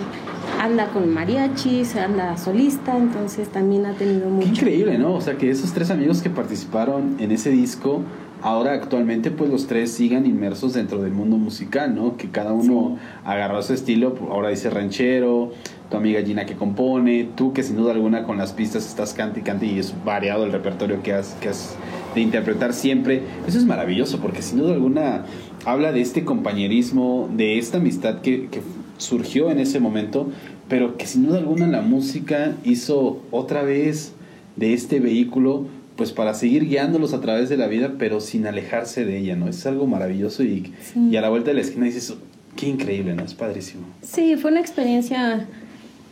[0.62, 4.48] anda con mariachi, se anda solista, entonces también ha tenido mucho.
[4.48, 5.14] increíble, ¿no?
[5.14, 8.02] O sea, que esos tres amigos que participaron en ese disco,
[8.44, 12.18] ahora actualmente pues los tres sigan inmersos dentro del mundo musical, ¿no?
[12.18, 15.54] Que cada uno agarró su estilo, ahora dice ranchero,
[15.90, 19.40] tu amiga Gina que compone, tú que sin duda alguna con las pistas estás cante
[19.40, 21.76] y cante y es variado el repertorio que has, que has
[22.14, 23.24] de interpretar siempre.
[23.48, 25.24] Eso es maravilloso porque sin duda alguna
[25.66, 28.62] habla de este compañerismo, de esta amistad que, que
[28.98, 30.30] surgió en ese momento,
[30.68, 34.14] pero que sin duda alguna la música hizo otra vez
[34.58, 39.06] de este vehículo pues para seguir guiándolos a través de la vida, pero sin alejarse
[39.06, 39.48] de ella, ¿no?
[39.48, 42.14] Es algo maravilloso y, y a la vuelta de la esquina dices,
[42.56, 43.24] qué increíble, ¿no?
[43.24, 43.84] Es padrísimo.
[44.02, 45.48] Sí, fue una experiencia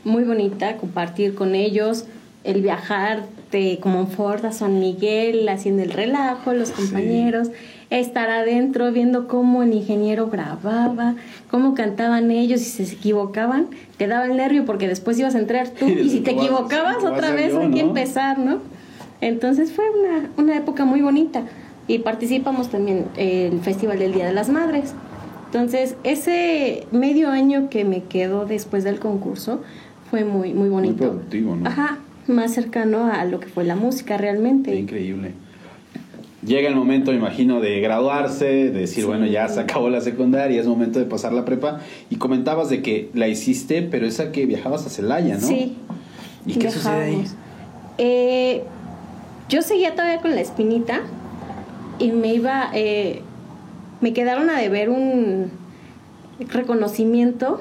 [0.04, 2.06] muy bonita compartir con ellos,
[2.44, 7.50] el viajar de Comonfort a San Miguel, haciendo el relajo, los compañeros,
[7.89, 11.15] estar adentro viendo cómo el ingeniero grababa,
[11.50, 13.67] cómo cantaban ellos y si se equivocaban,
[13.98, 17.32] te daba el nervio porque después ibas a entrar tú y si te equivocabas otra
[17.32, 18.60] vez hay que empezar, ¿no?
[19.22, 21.44] Entonces fue una, una época muy bonita
[21.88, 24.94] y participamos también en el Festival del Día de las Madres.
[25.46, 29.62] Entonces, ese medio año que me quedó después del concurso
[30.10, 31.04] fue muy, muy bonito.
[31.04, 31.70] Muy productivo, ¿no?
[31.70, 34.74] Ajá, más cercano a lo que fue la música realmente.
[34.74, 35.34] Increíble.
[36.46, 40.60] Llega el momento, me imagino, de graduarse, de decir, bueno, ya se acabó la secundaria,
[40.60, 41.82] es momento de pasar la prepa.
[42.10, 45.46] Y comentabas de que la hiciste, pero esa que viajabas a Celaya, ¿no?
[45.46, 45.76] Sí.
[46.46, 47.24] ¿Y qué sucede ahí?
[47.98, 48.64] Eh,
[49.52, 51.02] yo seguía todavía con la espinita
[52.00, 53.22] y me iba, eh,
[54.00, 55.52] me quedaron a deber un
[56.40, 57.60] reconocimiento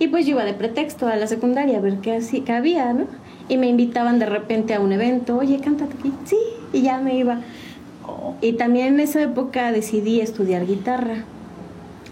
[0.00, 2.92] y pues yo iba de pretexto a la secundaria a ver qué, así, qué había,
[2.92, 3.06] ¿no?
[3.48, 6.36] Y me invitaban de repente a un evento, oye, cántate aquí, sí,
[6.72, 7.38] y ya me iba.
[8.40, 11.24] Y también en esa época decidí estudiar guitarra.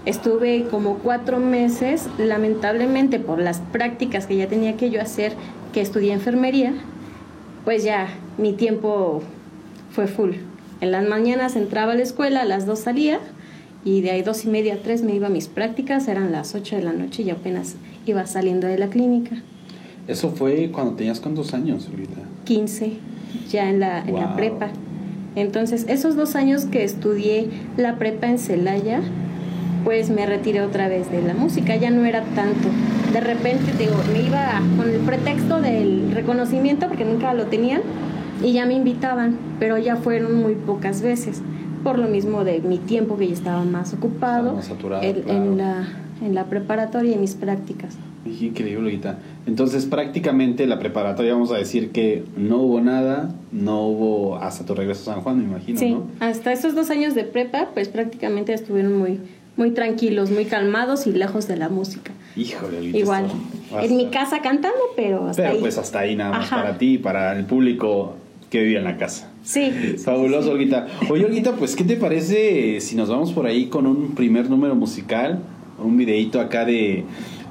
[0.06, 5.32] Estuve como cuatro meses, lamentablemente por las prácticas que ya tenía que yo hacer,
[5.72, 6.74] que estudié enfermería,
[7.64, 9.22] pues ya mi tiempo
[9.90, 10.32] fue full.
[10.80, 13.20] En las mañanas entraba a la escuela, a las dos salía
[13.84, 16.54] y de ahí dos y media a tres me iba a mis prácticas, eran las
[16.54, 19.36] ocho de la noche y apenas iba saliendo de la clínica.
[20.06, 22.16] Eso fue cuando tenías cuántos años, ahorita?
[22.44, 22.92] 15,
[23.50, 24.68] ya en la, en la prepa.
[25.36, 29.00] Entonces, esos dos años que estudié la prepa en Celaya,
[29.84, 32.68] pues me retiré otra vez de la música, ya no era tanto.
[33.12, 37.82] De repente, digo, me iba con el pretexto del reconocimiento, porque nunca lo tenían,
[38.42, 41.42] y ya me invitaban, pero ya fueron muy pocas veces,
[41.84, 45.44] por lo mismo de mi tiempo que ya estaba más ocupado más saturado, en, claro.
[45.44, 45.88] en la,
[46.22, 47.96] en la preparatoria y en mis prácticas.
[48.26, 49.18] Increíble, ahorita.
[49.46, 54.74] Entonces, prácticamente la preparatoria, vamos a decir que no hubo nada, no hubo hasta tu
[54.74, 56.06] regreso a San Juan, me imagino, Sí, ¿no?
[56.20, 59.20] hasta esos dos años de prepa, pues prácticamente estuvieron muy,
[59.56, 62.12] muy tranquilos, muy calmados y lejos de la música.
[62.36, 63.26] Híjole, Igual,
[63.80, 65.60] en mi casa cantando, pero hasta Pero ahí.
[65.60, 66.56] pues hasta ahí nada más Ajá.
[66.62, 68.16] para ti y para el público
[68.50, 69.30] que vive en la casa.
[69.44, 69.70] Sí.
[70.02, 70.86] Fabuloso, Olguita.
[71.10, 74.74] Oye, Olguita, pues, ¿qué te parece si nos vamos por ahí con un primer número
[74.74, 75.38] musical?
[75.78, 77.04] Un videíto acá de,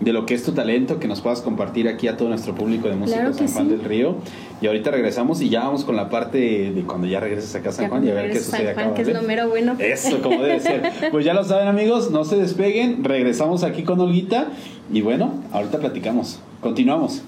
[0.03, 2.87] de lo que es tu talento, que nos puedas compartir aquí a todo nuestro público
[2.87, 3.71] de Música Claro San Juan sí.
[3.71, 4.15] del Río.
[4.61, 6.37] Y ahorita regresamos y ya vamos con la parte
[6.71, 8.73] de cuando ya regreses acá a San Ya Juan y a ver qué sucede San
[8.75, 8.95] Juan, acá.
[8.95, 9.75] que es lo mero bueno.
[9.79, 10.83] Eso, como debe ser.
[11.11, 13.03] Pues ya lo saben, amigos, no se despeguen.
[13.03, 14.47] Regresamos aquí con Olguita.
[14.91, 16.39] Y bueno, ahorita platicamos.
[16.61, 17.23] Continuamos.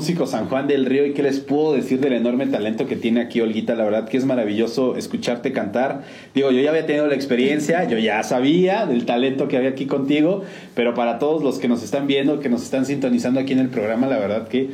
[0.00, 3.20] Músico San Juan del Río y qué les puedo decir del enorme talento que tiene
[3.20, 3.74] aquí Olguita.
[3.74, 6.04] La verdad que es maravilloso escucharte cantar.
[6.34, 9.84] Digo, yo ya había tenido la experiencia, yo ya sabía del talento que había aquí
[9.84, 10.42] contigo,
[10.74, 13.68] pero para todos los que nos están viendo, que nos están sintonizando aquí en el
[13.68, 14.70] programa, la verdad que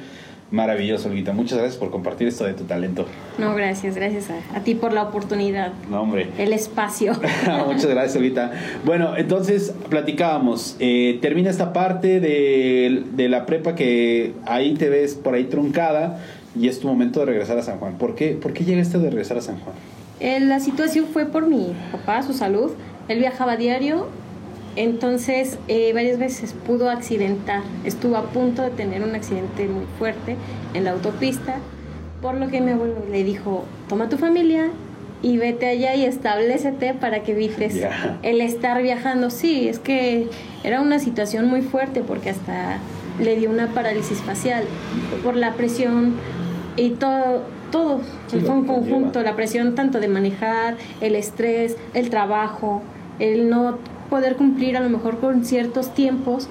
[0.52, 1.32] maravilloso, Olguita.
[1.32, 3.04] Muchas gracias por compartir esto de tu talento.
[3.38, 6.28] No, gracias, gracias a, a ti por la oportunidad, No, hombre.
[6.38, 7.12] el espacio.
[7.66, 8.52] Muchas gracias, Olguita.
[8.84, 10.76] Bueno, entonces platicábamos.
[10.78, 16.18] eh, termina esta parte de, de la prepa que ahí te ves por ahí truncada
[16.58, 17.98] y es tu momento de regresar a San Juan.
[17.98, 19.74] ¿Por qué, ¿Por qué llegaste de regresar a San Juan?
[20.20, 22.70] Eh, la situación fue por mi papá, su salud.
[23.08, 24.06] Él viajaba a diario,
[24.76, 27.60] entonces eh, varias veces pudo accidentar.
[27.84, 30.36] Estuvo a punto de tener un accidente muy fuerte
[30.74, 31.56] en la autopista,
[32.22, 34.70] por lo que mi abuelo le dijo, toma tu familia
[35.22, 37.80] y vete allá y establecete para que evites
[38.22, 39.30] el estar viajando.
[39.30, 40.28] Sí, es que
[40.64, 42.78] era una situación muy fuerte porque hasta
[43.20, 44.64] le dio una parálisis facial
[45.24, 46.14] por la presión
[46.76, 48.00] y todo, todo.
[48.26, 52.82] Sí, fue un conjunto, la presión tanto de manejar, el estrés, el trabajo,
[53.18, 53.78] el no
[54.10, 56.48] poder cumplir a lo mejor con ciertos tiempos.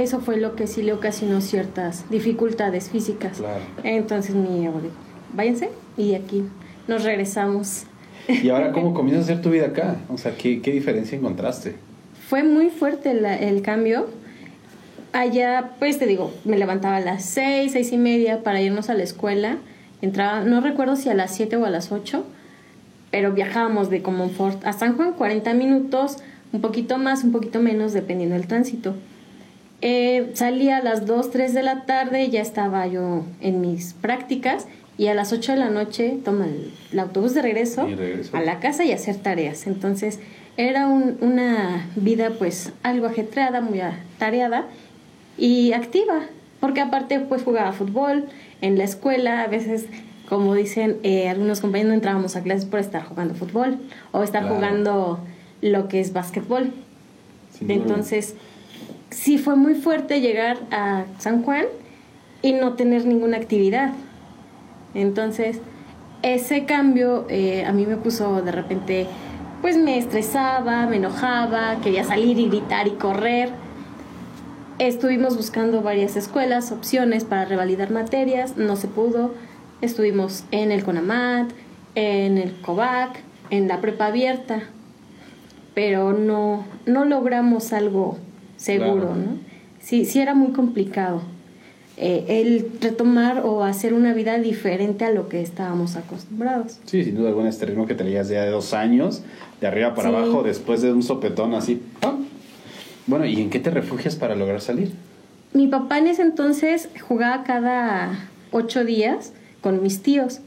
[0.00, 3.36] Eso fue lo que sí le ocasionó ciertas dificultades físicas.
[3.36, 3.60] Claro.
[3.84, 4.88] Entonces mi abuelo
[5.34, 6.44] váyanse y aquí
[6.88, 7.84] nos regresamos.
[8.26, 9.96] ¿Y ahora cómo comienzas a hacer tu vida acá?
[10.08, 11.74] O sea, ¿qué, qué diferencia encontraste?
[12.28, 14.06] Fue muy fuerte la- el cambio.
[15.12, 18.94] Allá, pues te digo, me levantaba a las seis, seis y media para irnos a
[18.94, 19.56] la escuela.
[20.02, 22.24] Entraba, no recuerdo si a las 7 o a las 8,
[23.10, 26.16] pero viajábamos de Comonfort a San Juan 40 minutos,
[26.54, 28.94] un poquito más, un poquito menos, dependiendo del tránsito.
[29.82, 34.66] Eh, salía a las 2, 3 de la tarde, ya estaba yo en mis prácticas
[34.98, 38.36] y a las 8 de la noche toma el, el autobús de regreso, regreso.
[38.36, 39.66] a la casa y hacer tareas.
[39.66, 40.18] Entonces
[40.58, 44.66] era un- una vida pues algo ajetreada, muy atareada
[45.38, 46.20] y activa,
[46.60, 48.26] porque aparte pues jugaba fútbol
[48.60, 49.86] en la escuela, a veces
[50.28, 53.78] como dicen eh, algunos compañeros no entrábamos a clases por estar jugando fútbol
[54.12, 54.56] o estar Claro.
[54.56, 55.20] jugando
[55.62, 56.72] lo que es básquetbol.
[57.56, 57.76] Sin duda.
[59.10, 61.66] Sí fue muy fuerte llegar a San Juan
[62.42, 63.92] y no tener ninguna actividad.
[64.94, 65.60] Entonces,
[66.22, 69.06] ese cambio eh, a mí me puso de repente,
[69.62, 73.50] pues me estresaba, me enojaba, quería salir y gritar y correr.
[74.78, 79.34] Estuvimos buscando varias escuelas, opciones para revalidar materias, no se pudo.
[79.80, 81.50] Estuvimos en el CONAMAT,
[81.96, 83.20] en el COVAC,
[83.50, 84.62] en la prepa abierta,
[85.74, 88.18] pero no, no logramos algo
[88.60, 89.14] seguro, Claro.
[89.16, 89.38] ¿no?
[89.80, 91.22] Sí, sí era muy complicado
[91.96, 96.78] eh, el retomar o hacer una vida diferente a lo que estábamos acostumbrados.
[96.86, 99.22] Sí, sin duda alguna este ritmo que te leías ya de dos años,
[99.60, 100.14] de arriba para Sí.
[100.14, 101.82] abajo, después de un sopetón así.
[102.00, 102.24] ¡pam!
[103.06, 104.92] Bueno, ¿y en qué te refugias para lograr salir?
[105.52, 110.40] Mi papá en ese entonces jugaba cada ocho días con mis tíos.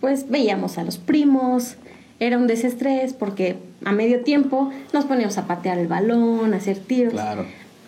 [0.00, 1.76] pues veíamos a los primos,
[2.20, 6.78] era un desestrés porque a medio tiempo nos poníamos a patear el balón, a hacer
[6.78, 7.12] tiros.
[7.12, 7.46] Claro.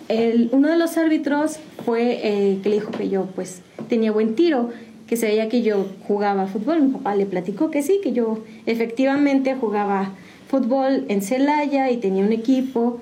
[0.08, 4.34] El, uno de los árbitros fue eh, que le dijo que yo pues tenía buen
[4.34, 4.70] tiro,
[5.06, 6.82] que se veía que yo jugaba fútbol.
[6.82, 10.12] Mi papá le platicó que sí, que yo efectivamente jugaba
[10.48, 13.00] fútbol en Celaya y tenía un equipo.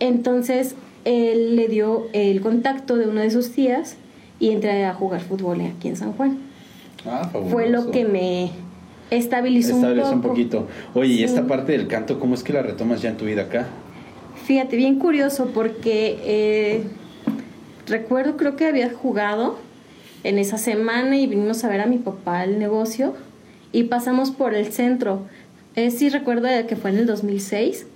[0.00, 3.96] Entonces él le dio el contacto de una de sus tías
[4.40, 6.38] y entré a jugar fútbol aquí en San Juan.
[7.04, 7.52] Ah, fabuloso.
[7.52, 8.50] Fue lo que me
[9.16, 10.28] estabilizó, un un poco.
[10.28, 10.66] poquito.
[10.94, 13.42] Oye, y esta parte del canto, ¿cómo es que la retomas ya en tu vida
[13.42, 13.66] acá?
[14.46, 16.82] Fíjate, bien curioso porque eh,
[17.86, 19.58] recuerdo, creo que había jugado
[20.24, 23.14] en esa semana y vinimos a ver a mi papá al negocio
[23.72, 25.22] y pasamos por el centro.
[25.76, 27.86] Eh, sí recuerdo que fue en el 2006.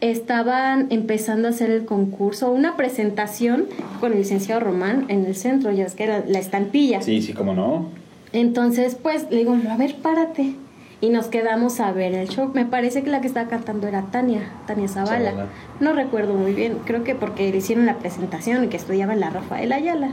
[0.00, 3.66] Estaban empezando a hacer el concurso, una presentación
[4.00, 7.02] con el licenciado Román en el centro, ya ves que era la estampilla.
[7.02, 7.88] Sí, sí, cómo no.
[8.32, 10.54] Entonces, pues, le digo, a ver, párate.
[11.02, 12.50] Y nos quedamos a ver el show.
[12.52, 15.48] Me parece que la que estaba cantando era Tania, Tania Zavala.
[15.80, 19.20] No recuerdo muy bien, creo que porque le hicieron la presentación y que estudiaba en
[19.20, 20.12] la Rafael Ayala.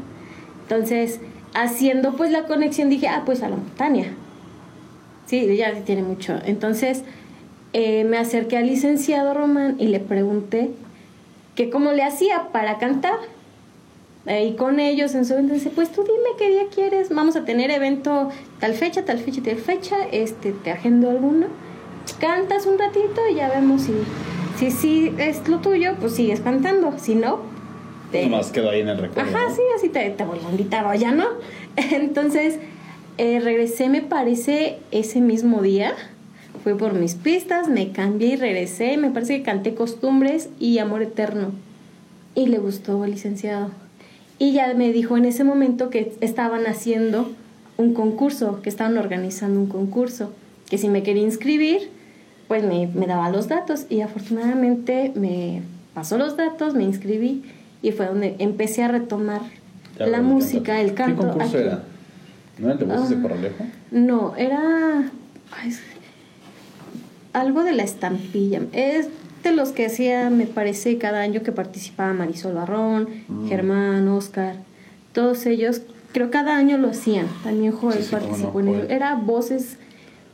[0.63, 1.19] Entonces,
[1.53, 4.13] haciendo pues la conexión, dije, ah, pues a la Tania.
[5.25, 6.39] Sí, ya tiene mucho.
[6.45, 7.03] Entonces,
[7.73, 10.71] eh, me acerqué al licenciado Román y le pregunté
[11.56, 13.17] que cómo le hacía para cantar.
[14.28, 17.38] Eh, y con ellos en su evento dice, pues tú dime qué día quieres, vamos
[17.38, 21.48] a tener evento tal fecha, tal fecha, tal fecha, este, te agendo alguno,
[22.20, 23.94] cantas un ratito y ya vemos si,
[24.58, 27.40] si, si es lo tuyo, pues sigues cantando, si no,
[28.12, 29.30] te, Nomás quedó ahí en el recuerdo.
[29.30, 29.56] Ajá, ¿no?
[29.56, 31.26] sí, así te, te vuelvo a invitar o ya no.
[31.76, 32.60] Entonces,
[33.18, 35.94] eh, regresé, me parece, ese mismo día.
[36.63, 38.98] Fui por mis pistas, me cambié y regresé.
[38.98, 41.52] Me parece que canté Costumbres y Amor Eterno.
[42.36, 43.72] Y le gustó al licenciado.
[44.39, 47.32] Y ya me dijo en ese momento que estaban haciendo
[47.78, 50.32] un concurso, que estaban organizando un concurso,
[50.69, 51.89] que si me quería inscribir,
[52.47, 53.86] pues me, me daba los datos.
[53.89, 55.62] Y afortunadamente me
[55.93, 57.43] pasó los datos, me inscribí
[57.82, 59.41] y fue donde empecé a retomar
[59.97, 61.21] Ya la música, el canto.
[61.23, 61.67] ¿Qué concurso aquí.
[61.67, 61.84] era?
[62.60, 63.21] ¿No era el de voces de Ah.
[63.21, 63.65] Corralejo?
[63.91, 65.12] No, era
[65.52, 65.76] ay,
[67.34, 68.62] algo de la estampilla.
[68.71, 69.10] Es
[69.43, 73.47] de los que hacía, me parece, cada año que participaba Marisol Barrón, Mm.
[73.47, 74.56] Germán, Oscar,
[75.13, 75.82] todos ellos,
[76.13, 77.28] creo cada año lo hacían.
[77.43, 78.91] También Joel Sí, sí, cómo no, participó en.
[78.91, 79.78] Era voces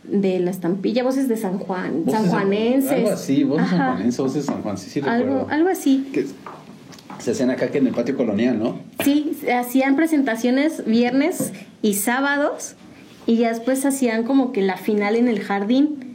[0.03, 2.91] de la estampilla, voces de San Juan, sanjuanenses.
[2.91, 5.47] Algo así, voces sanjuanenses, voces de San Juan, sí, sí algo, recuerdo.
[5.49, 6.09] algo así.
[6.13, 6.25] Que
[7.19, 8.79] se hacían acá que en el patio colonial, ¿no?
[9.03, 12.75] Sí, hacían presentaciones viernes y sábados
[13.25, 16.12] y ya después hacían como que la final en el jardín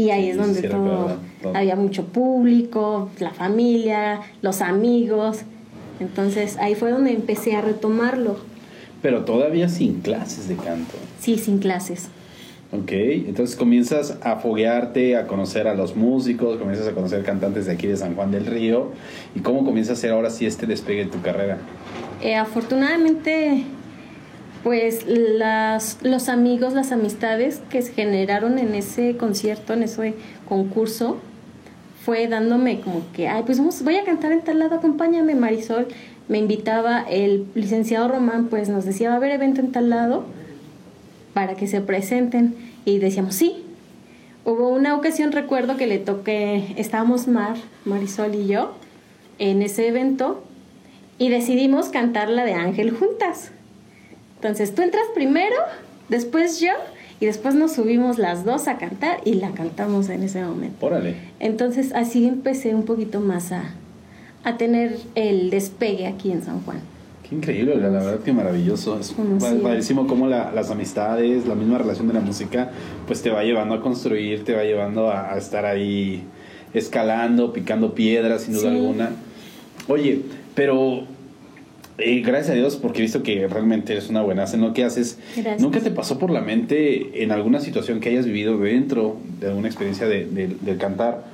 [0.00, 1.56] y ahí Sí, es donde sí, todo, recuerdo, todo.
[1.56, 5.38] había mucho público, la familia, los amigos.
[6.00, 8.36] Entonces ahí fue donde empecé a retomarlo.
[9.02, 10.94] Pero todavía sin clases de canto.
[11.20, 12.08] Sí, sin clases.
[12.70, 17.72] Ok, entonces comienzas a foguearte, a conocer a los músicos, comienzas a conocer cantantes de
[17.72, 18.92] aquí de San Juan del Río.
[19.34, 21.58] ¿Y cómo comienza a hacer ahora sí este despegue de tu carrera?
[22.20, 23.64] Eh, afortunadamente,
[24.62, 30.14] pues las, los amigos, las amistades que se generaron en ese concierto, en ese
[30.48, 31.18] concurso,
[32.04, 35.88] fue dándome como que, ay, pues vamos, voy a cantar en tal lado, acompáñame Marisol.
[36.28, 40.24] Me invitaba el licenciado Román, pues nos decía, va a haber evento en tal lado
[41.34, 42.54] para que se presenten.
[42.84, 43.64] Y decíamos, sí.
[44.44, 48.72] Hubo una ocasión, recuerdo que le toqué, estábamos Mar, Marisol y yo,
[49.38, 50.42] en ese evento,
[51.18, 53.52] y decidimos cantar la de Ángel juntas.
[54.40, 55.56] Entonces tú entras primero,
[56.08, 56.70] después yo,
[57.20, 60.86] y después nos subimos las dos a cantar y la cantamos en ese momento.
[60.86, 61.16] Órale.
[61.40, 63.64] Entonces así empecé un poquito más a,
[64.44, 66.78] a tener el despegue aquí en San Juan.
[67.28, 68.98] Qué increíble, la, la verdad que maravilloso.
[69.00, 69.12] Es
[69.62, 72.70] padrísimo cómo la- las amistades, la misma relación de la música,
[73.08, 76.22] pues te va llevando a construir, te va llevando a, a estar ahí
[76.72, 78.76] escalando, picando piedras, sin duda Sí.
[78.76, 79.10] alguna.
[79.88, 80.22] Oye,
[80.54, 81.02] pero
[81.98, 84.84] eh, gracias a Dios, porque he visto que realmente eres una buena en lo que
[84.84, 85.18] haces.
[85.36, 85.60] Gracias.
[85.60, 89.68] ¿Nunca te pasó por la mente en alguna situación que hayas vivido dentro de alguna
[89.68, 91.24] experiencia de, de- del cantar?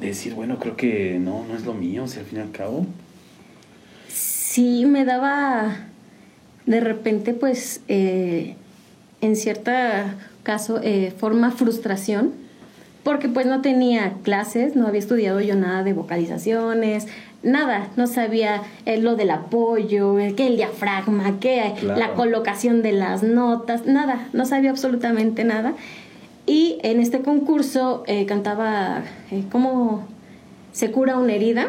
[0.00, 2.50] De decir, bueno, creo que no, no es lo mío, si al fin y al
[2.52, 2.86] cabo.
[4.08, 5.76] sí me daba
[6.66, 8.54] de repente pues eh,
[9.20, 12.32] en cierta caso eh, forma frustración
[13.02, 17.06] porque pues no tenía clases, no había estudiado yo nada de vocalizaciones,
[17.42, 21.98] nada, no sabía eh, lo del apoyo, eh, que el diafragma, que Claro.
[21.98, 25.74] la colocación de las notas, nada, no sabía absolutamente nada.
[26.46, 30.04] Y en este concurso eh, cantaba eh, cómo
[30.72, 31.68] se cura una herida,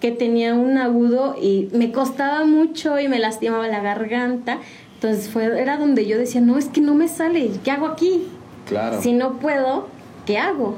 [0.00, 4.58] que tenía un agudo y me costaba mucho y me lastimaba la garganta,
[4.94, 8.26] Entonces fue, era donde yo decía, no, es que no me sale, ¿qué hago aquí?
[8.66, 9.00] Claro.
[9.02, 9.86] Si no puedo,
[10.26, 10.76] ¿qué hago?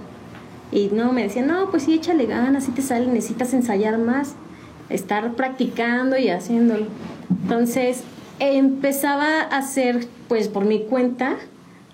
[0.72, 4.34] Y no, me decían, no, pues sí, échale ganas, si te sale, necesitas ensayar más,
[4.88, 6.86] estar practicando y haciéndolo.
[7.42, 8.02] Entonces
[8.38, 11.36] empezaba a hacer, pues por mi cuenta,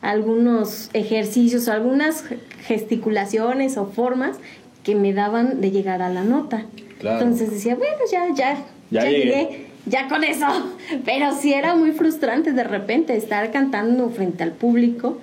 [0.02, 2.24] algunos ejercicios, algunas
[2.66, 4.36] gesticulaciones o formas
[4.84, 6.64] que me daban de llegar a la nota.
[7.00, 7.20] Claro.
[7.20, 8.54] Entonces decía, bueno, ya, ya,
[8.90, 9.24] Ya ya, llegué.
[9.24, 10.46] llegué, ya con eso.
[11.04, 15.18] Pero sí era muy frustrante de repente estar cantando frente al público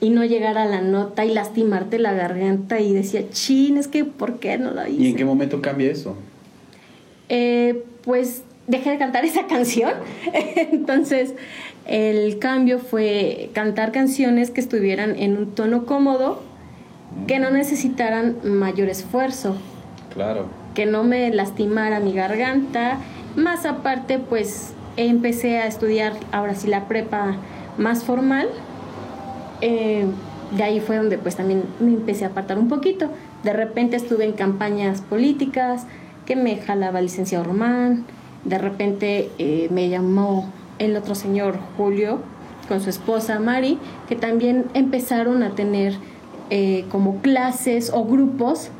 [0.00, 4.04] y no llegar a la nota y lastimarte la garganta y decía, chin, es que
[4.04, 5.02] ¿por qué no lo hice?
[5.02, 6.16] ¿Y en qué momento cambia eso?
[7.28, 9.92] Eh, pues dejé de cantar esa canción.
[10.72, 11.34] Entonces,
[11.86, 16.42] el cambio fue cantar canciones que estuvieran en un tono cómodo,
[17.26, 19.56] que no necesitaran mayor esfuerzo,
[20.14, 20.46] Claro.
[20.74, 22.98] que no me lastimara mi garganta.
[23.36, 27.36] Más aparte, pues empecé a estudiar ahora sí la prepa
[27.78, 28.48] más formal.
[29.60, 30.06] Eh,
[30.56, 33.10] de ahí fue donde pues también me empecé a apartar un poquito.
[33.44, 35.86] De repente estuve en campañas políticas,
[36.26, 38.04] que me jalaba el licenciado Román.
[38.44, 42.18] De repente eh, me llamó el otro señor Julio
[42.68, 45.94] con su esposa Mari, que también empezaron a tener
[46.50, 48.70] eh, como clases o grupos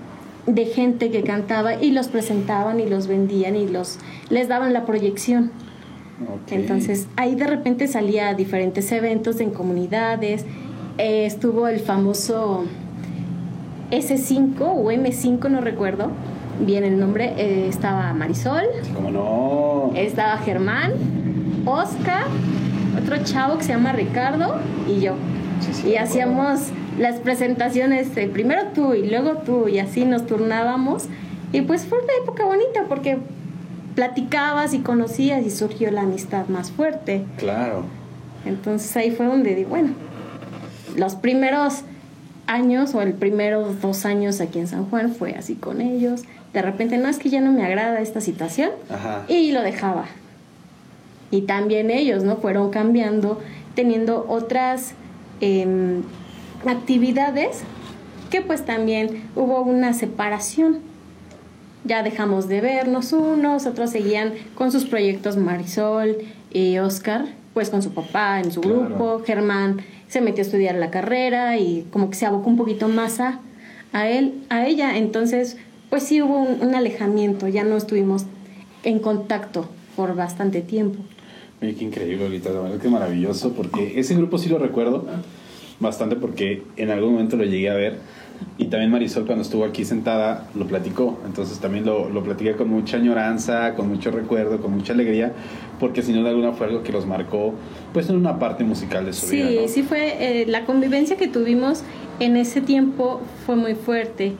[0.46, 4.86] de gente que cantaba y los presentaban y los vendían y los les daban la
[4.86, 5.50] proyección.
[6.50, 10.44] Entonces ahí de repente salía a diferentes eventos en comunidades.
[10.98, 12.64] Eh, estuvo el famoso
[13.90, 16.10] S5 o M5, no recuerdo
[16.60, 17.32] bien el nombre.
[17.38, 19.92] eh, estaba Marisol, Sí, como no.
[19.96, 20.92] estaba Germán,
[21.64, 22.24] Oscar,
[23.02, 24.56] otro chavo que se llama Ricardo
[24.88, 25.14] y yo.
[25.60, 26.68] Sí, sí, y hacíamos
[26.98, 31.06] las presentaciones, eh, primero tú y luego tú, y así nos turnábamos.
[31.52, 33.18] Y pues fue una época bonita porque
[33.94, 37.24] platicabas y conocías y surgió la amistad más fuerte.
[37.38, 37.84] Claro.
[38.46, 39.90] Entonces ahí fue donde di, bueno,
[40.96, 41.82] los primeros
[42.46, 46.22] años o el primeros dos años aquí en San Juan fue así con ellos.
[46.52, 49.24] De repente, no es que ya no me agrada esta situación Ajá.
[49.28, 50.06] y lo dejaba.
[51.30, 52.36] Y también ellos, ¿no?
[52.38, 53.40] Fueron cambiando,
[53.76, 54.94] teniendo otras
[55.40, 56.02] em,
[56.66, 57.60] actividades
[58.30, 60.78] que pues también hubo una separación.
[61.84, 66.16] Ya dejamos de vernos unos, otros seguían con sus proyectos Marisol
[66.52, 68.80] y Oscar, pues con su papá en su Claro.
[68.86, 69.80] grupo, Germán
[70.10, 73.40] se metió a estudiar la carrera y como que se abocó un poquito más a,
[73.92, 75.56] a él, a ella, entonces
[75.88, 78.26] pues sí hubo un, alejamiento, ya no estuvimos
[78.82, 80.98] en contacto por bastante tiempo.
[81.62, 82.50] Oye, qué increíble, Lolita.
[82.50, 85.06] La verdad que maravilloso, porque ese grupo sí lo recuerdo
[85.78, 87.98] bastante porque en algún momento lo llegué a ver.
[88.58, 91.18] Y también Marisol cuando estuvo aquí sentada lo platicó.
[91.26, 95.32] Entonces también lo, lo platiqué con mucha añoranza, con mucho recuerdo, con mucha alegría,
[95.78, 97.54] porque sin duda alguna fue algo que los marcó
[97.92, 99.62] pues en una parte musical de su Sí, vida.
[99.62, 99.68] ¿no?
[99.68, 101.82] sí fue, eh, la convivencia que tuvimos
[102.18, 104.34] en ese tiempo fue muy fuerte.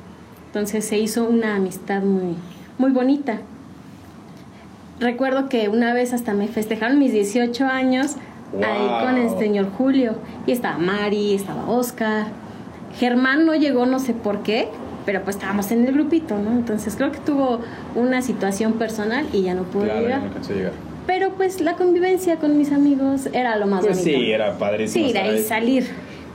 [0.49, 2.35] Entonces se hizo una amistad muy,
[2.79, 3.39] muy bonita.
[4.99, 8.17] Recuerdo que una vez hasta me festejaron mis 18 años
[8.63, 9.01] ahí Wow.
[9.07, 10.15] con el señor Julio.
[10.47, 12.27] Y estaba Mari, estaba Oscar.
[12.99, 14.69] Germán no llegó, no sé por qué,
[15.07, 16.51] pero pues estábamos en el grupito, ¿no?
[16.51, 17.61] Entonces creo que tuvo
[17.95, 20.23] una situación personal y ya no pudo Claro, ya llegar.
[20.49, 20.73] no llegar.
[21.07, 24.19] Pero pues la convivencia con mis amigos era lo más Pues bonito.
[24.21, 25.07] sí, era padrísimo.
[25.07, 25.89] Sí, de ahí salir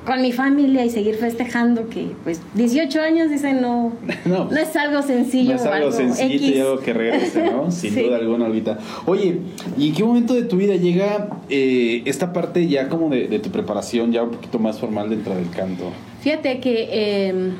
[0.06, 3.94] con mi familia y seguir festejando que pues 18 años dicen no
[4.26, 7.72] No, no, es algo sencillo No es algo algo sencillito y algo que regrese, ¿no?
[7.72, 8.02] Sin Sí.
[8.04, 8.78] duda alguna, Olvita.
[9.06, 9.40] Oye,
[9.78, 13.40] ¿y en qué momento de tu vida llega eh, esta parte ya como de, de
[13.40, 15.92] tu preparación, ya un poquito más formal dentro del canto?
[16.22, 17.52] Fíjate que eh,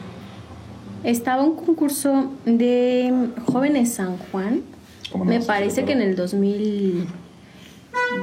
[1.04, 3.14] estaba un concurso de
[3.52, 4.62] jóvenes San Juan.
[5.24, 6.16] Me parece que en el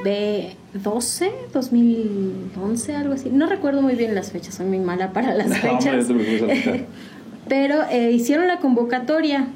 [0.05, 3.31] 2012, 2011, algo así.
[3.31, 6.09] No recuerdo muy bien las fechas, soy muy mala para las fechas.
[6.09, 6.19] no.
[7.49, 9.49] Pero eh, hicieron la convocatoria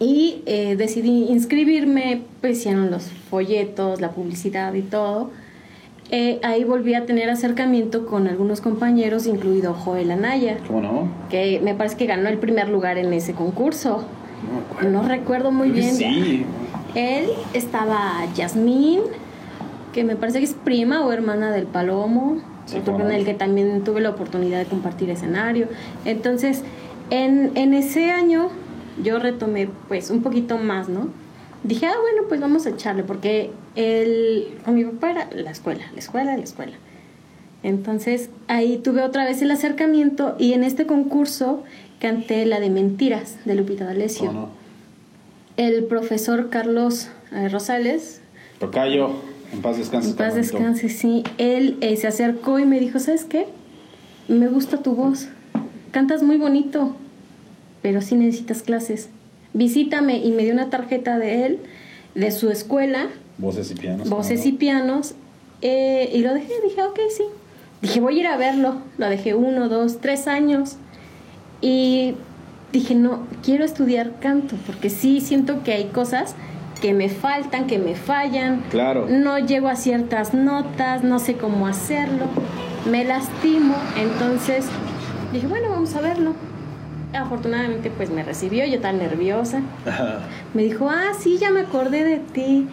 [0.00, 5.30] y eh, decidí inscribirme, pues hicieron los folletos, la publicidad y todo.
[6.10, 11.08] Eh, ahí volví a tener acercamiento con algunos compañeros, incluido Joel Anaya, ¿Cómo no?
[11.30, 14.04] que me parece que ganó el primer lugar en ese concurso.
[14.82, 14.90] No.
[14.90, 15.94] No recuerdo muy bien.
[15.94, 16.44] Sí.
[16.94, 19.00] Él estaba Yasmín,
[19.92, 23.24] que me parece que es prima o hermana del Palomo, Sí, otro cómo con el
[23.24, 25.66] que también tuve la oportunidad de compartir escenario.
[26.04, 26.62] Entonces,
[27.10, 28.50] en, en ese año
[29.02, 31.08] yo retomé pues un poquito más, ¿no?
[31.62, 35.84] Dije, ah, bueno, pues vamos a echarle, porque el, con mi papá era la escuela,
[35.92, 36.76] la escuela, la escuela.
[37.62, 41.62] Entonces ahí tuve otra vez el acercamiento y en este concurso
[42.00, 44.48] canté la de Mentiras de Lupita D'Alessio.
[45.60, 48.22] El profesor Carlos eh, Rosales,
[48.58, 49.10] Tocayo.
[49.52, 50.10] En paz descanse.
[50.10, 51.22] En paz descanse, sí.
[51.36, 53.46] Él eh, se acercó y me dijo, ¿sabes qué?
[54.26, 55.28] Me gusta tu voz.
[55.90, 56.96] Cantas muy bonito,
[57.82, 59.10] pero sí necesitas clases.
[59.52, 61.58] Visítame y me dio una tarjeta de él,
[62.14, 63.08] de su escuela.
[63.36, 64.08] Voces y pianos.
[64.08, 65.14] Voces y pianos.
[65.60, 67.24] Eh, y lo dejé, dije, ok, sí.
[67.82, 68.76] Dije, voy a ir a verlo.
[68.96, 70.76] Lo dejé uno, dos, tres años.
[71.60, 72.14] Y
[72.72, 76.34] dije, no, quiero estudiar canto, porque sí siento que hay cosas
[76.80, 78.62] que me faltan, que me fallan.
[78.70, 79.06] Claro.
[79.08, 82.26] No llego a ciertas notas, no sé cómo hacerlo.
[82.90, 84.66] Me lastimo, entonces
[85.32, 86.34] dije, bueno, vamos a verlo.
[87.12, 89.60] Afortunadamente, pues me recibió, yo tan nerviosa.
[90.54, 92.68] Me dijo, ah, sí, ya me acordé de ti.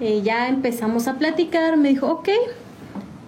[0.00, 1.76] Y ya empezamos a platicar.
[1.76, 2.28] Me dijo, ok,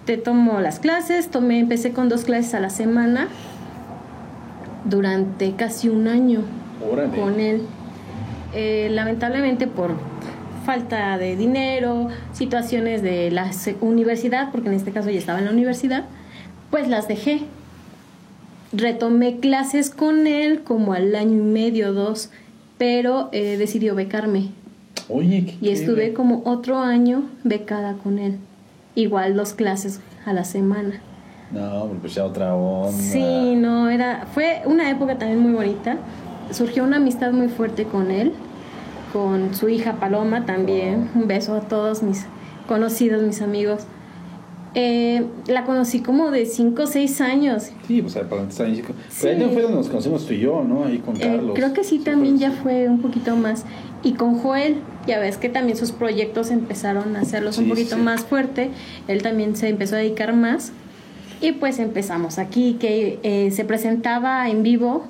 [0.05, 1.29] te tomo las clases.
[1.29, 3.27] Tomé, empecé con dos clases a la semana
[4.89, 6.41] durante casi un año
[7.15, 7.61] con él.
[8.53, 9.91] Eh, lamentablemente por
[10.65, 15.51] falta de dinero, situaciones de la universidad, porque en este caso ya estaba en la
[15.51, 16.05] universidad,
[16.69, 17.41] pues las dejé.
[18.71, 22.29] Retomé clases con él como al año y medio, dos,
[22.77, 24.49] pero eh, decidió becarme.
[25.07, 28.37] Oye, y estuve como otro año becada con él.
[28.93, 31.01] Igual dos clases a la semana.
[31.51, 32.91] No, pues ya otra onda.
[32.91, 35.97] Sí, no, era, fue una época también muy bonita.
[36.51, 38.33] Surgió una amistad muy fuerte con él,
[39.13, 41.09] con su hija Paloma también.
[41.15, 42.25] Un beso a todos mis
[42.67, 43.83] conocidos, mis amigos.
[44.75, 47.71] Eh, la conocí como de 5 o 6 años.
[47.87, 48.93] Sí, pues para estar en chico.
[49.19, 50.85] Pero ahí fue donde nos conocimos tú y yo, ¿no?
[50.85, 51.51] Ahí con Eh, Carlos.
[51.55, 53.65] creo que sí, también ya fue un poquito más.
[54.03, 54.75] Y con Joel,
[55.07, 58.01] ya ves que también sus proyectos empezaron a hacerlos un Sí, poquito sí.
[58.03, 58.69] más fuerte.
[59.07, 60.71] Él también se empezó a dedicar más.
[61.41, 65.05] Y pues empezamos aquí, que eh, se presentaba en vivo.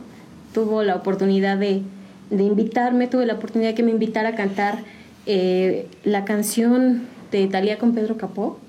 [0.54, 1.82] Tuvo la oportunidad de,
[2.30, 4.80] de invitarme, tuve la oportunidad de que me invitara a cantar
[5.26, 8.60] eh, la canción de Talía con Pedro Capó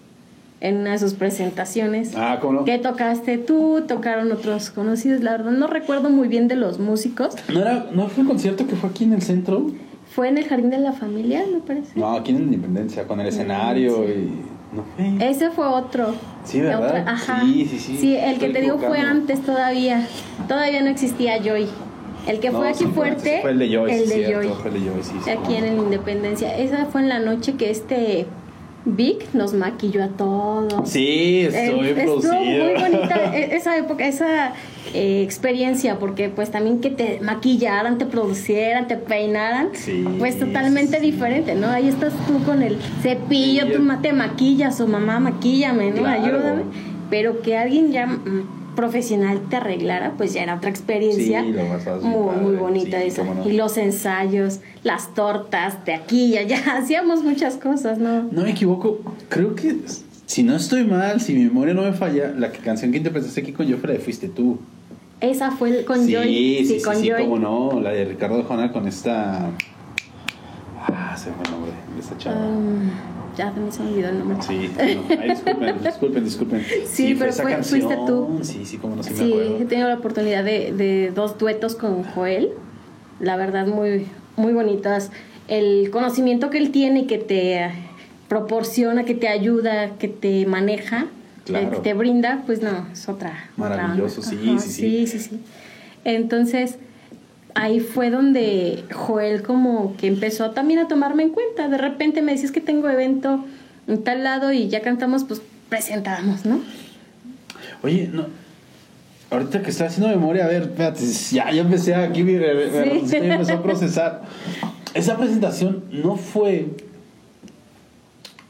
[0.61, 2.13] en una de sus presentaciones.
[2.17, 2.65] Ah, ¿cómo no?
[2.65, 5.23] Que tocaste tú, tocaron otros conocidos.
[5.23, 7.35] La verdad no recuerdo muy bien de los músicos.
[7.53, 9.71] ¿No, era, ¿No fue un concierto que fue aquí en el centro?
[10.15, 11.99] Fue en el Jardín de la Familia, me parece.
[11.99, 14.31] No, aquí en Independencia, con el escenario y...
[14.73, 15.29] ¿No fue?
[15.31, 16.15] Ese fue otro.
[16.45, 16.85] Sí, ¿verdad?
[17.01, 17.41] Otra- ajá.
[17.45, 17.97] Sí, sí, sí.
[17.99, 20.07] Sí, el que te digo fue antes todavía.
[20.49, 21.67] Todavía no existía Joy.
[22.27, 23.39] El que No, fue aquí sí, fuerte.
[23.43, 24.57] Fue el de Joy, el sí, de cierto, Joy.
[24.63, 25.13] Fue el de Joy, sí.
[25.25, 26.57] sí, Aquí en el Independencia.
[26.57, 28.27] Esa fue en la noche que este
[28.85, 30.89] Vic nos maquilló a todos.
[30.89, 32.35] Sí, estoy Eh, estuvo producido.
[32.35, 34.53] muy bonita e- esa época, esa
[34.95, 40.99] eh, experiencia, porque pues también que te maquillaran, te producieran, te peinaran, Sí, pues totalmente
[41.01, 41.11] sí.
[41.11, 41.69] diferente, ¿no?
[41.69, 45.97] Ahí estás tú con el cepillo, Sí, tú yo- te maquillas o mamá maquíllame, ¿no?
[46.03, 46.23] Claro.
[46.25, 46.63] Ayúdame.
[47.11, 52.27] Pero que alguien ya mm, profesional te arreglara, pues ya era otra experiencia Sí, muy,
[52.27, 53.25] padre, muy bonita sí, esa.
[53.25, 53.49] no.
[53.49, 58.23] Y los ensayos, las tortas de aquí y allá, hacíamos muchas cosas, ¿no?
[58.31, 59.77] No me equivoco, creo que
[60.27, 63.53] si no estoy mal, si mi memoria no me falla, la canción que interpretaste aquí
[63.53, 64.59] con Joffrey fuiste tú.
[65.21, 66.29] Esa fue el- con sí, Joy.
[66.29, 67.23] sí, sí, con sí, Joy.
[67.25, 69.51] cómo no, la de Ricardo Jona con esta...
[70.79, 72.37] Ah, se me fue el nombre de esta chava.
[72.47, 72.91] Um,
[73.37, 74.39] ya también se me olvidó el nombre.
[74.41, 74.81] Sí, no,
[75.21, 76.63] ay, disculpen, disculpen, disculpen.
[76.87, 78.39] Sí, pero esa fue- fuiste tú.
[78.43, 79.57] Sí, sí, cómo no, sí, me Sí, acuerdo.
[79.59, 82.51] he tenido la oportunidad de, de dos duetos con Joel.
[83.21, 84.07] La verdad, muy,
[84.37, 85.11] muy bonitas.
[85.49, 87.71] El conocimiento que él tiene, que te
[88.29, 91.07] proporciona, que te ayuda, que te maneja,
[91.51, 91.71] Claro.
[91.71, 93.51] que te brinda, pues no, es otra.
[93.57, 94.71] Maravilloso, sí, sí, sí.
[94.71, 95.41] sí, sí, sí.
[96.05, 96.77] Entonces,
[97.55, 101.69] ahí fue donde Joel como que empezó también a tomarme en cuenta.
[101.69, 103.45] De repente me decías que tengo evento
[103.87, 106.61] en tal lado y ya cantamos, pues presentamos, ¿no?
[107.83, 108.27] Oye, no.
[109.31, 113.21] Ahorita que estoy haciendo memoria, a ver, espérate, ya, ya empecé aquí, me, me- Sí.
[113.21, 114.23] me empezó a procesar.
[114.93, 116.67] Esa presentación no fue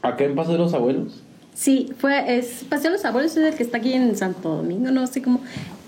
[0.01, 1.20] acá en Paso de los Abuelos.
[1.53, 4.89] Sí, fue, es Paseo de los Abuelos, es el que está aquí en Santo Domingo,
[4.91, 5.41] no sé cómo.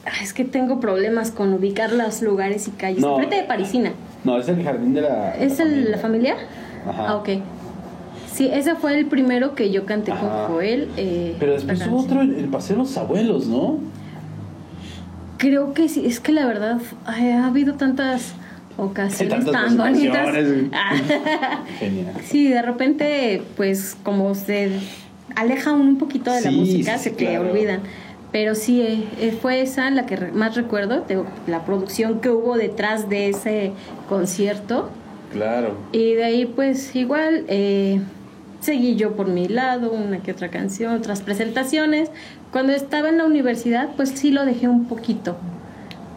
[0.06, 3.00] Ah, Es que tengo problemas con ubicar los lugares y calles.
[3.00, 3.16] No.
[3.16, 3.94] Frente de Parisina.
[4.26, 5.36] No, es el jardín de la.
[5.38, 6.36] ¿Es el, la familia?
[6.88, 7.06] Ajá.
[7.10, 7.30] Ah, ok.
[8.32, 10.22] Sí, ese fue el primero que yo canté Ajá.
[10.48, 10.90] con Joel.
[10.98, 13.80] eh, Pero después hubo otro, el, el Paseo de los Abuelos, ¿no?
[15.38, 18.34] Creo que sí, es que la verdad ay, ha habido tantas
[18.78, 20.28] ocasiones tan bonitas.
[21.80, 22.14] Genial.
[22.26, 24.70] sí, de repente, pues como se
[25.36, 27.52] aleja un poquito de la música, sí, se te claro.
[27.52, 27.82] olvidan.
[28.32, 31.06] Pero sí, eh, eh, fue esa la que más recuerdo,
[31.46, 33.74] la producción que hubo detrás de ese
[34.10, 34.90] concierto.
[35.32, 35.76] Claro.
[35.92, 38.02] Y de ahí, pues igual, eh,
[38.60, 42.10] seguí yo por mi lado, una que otra canción, otras presentaciones.
[42.52, 45.38] Cuando estaba en la universidad, pues sí lo dejé un poquito,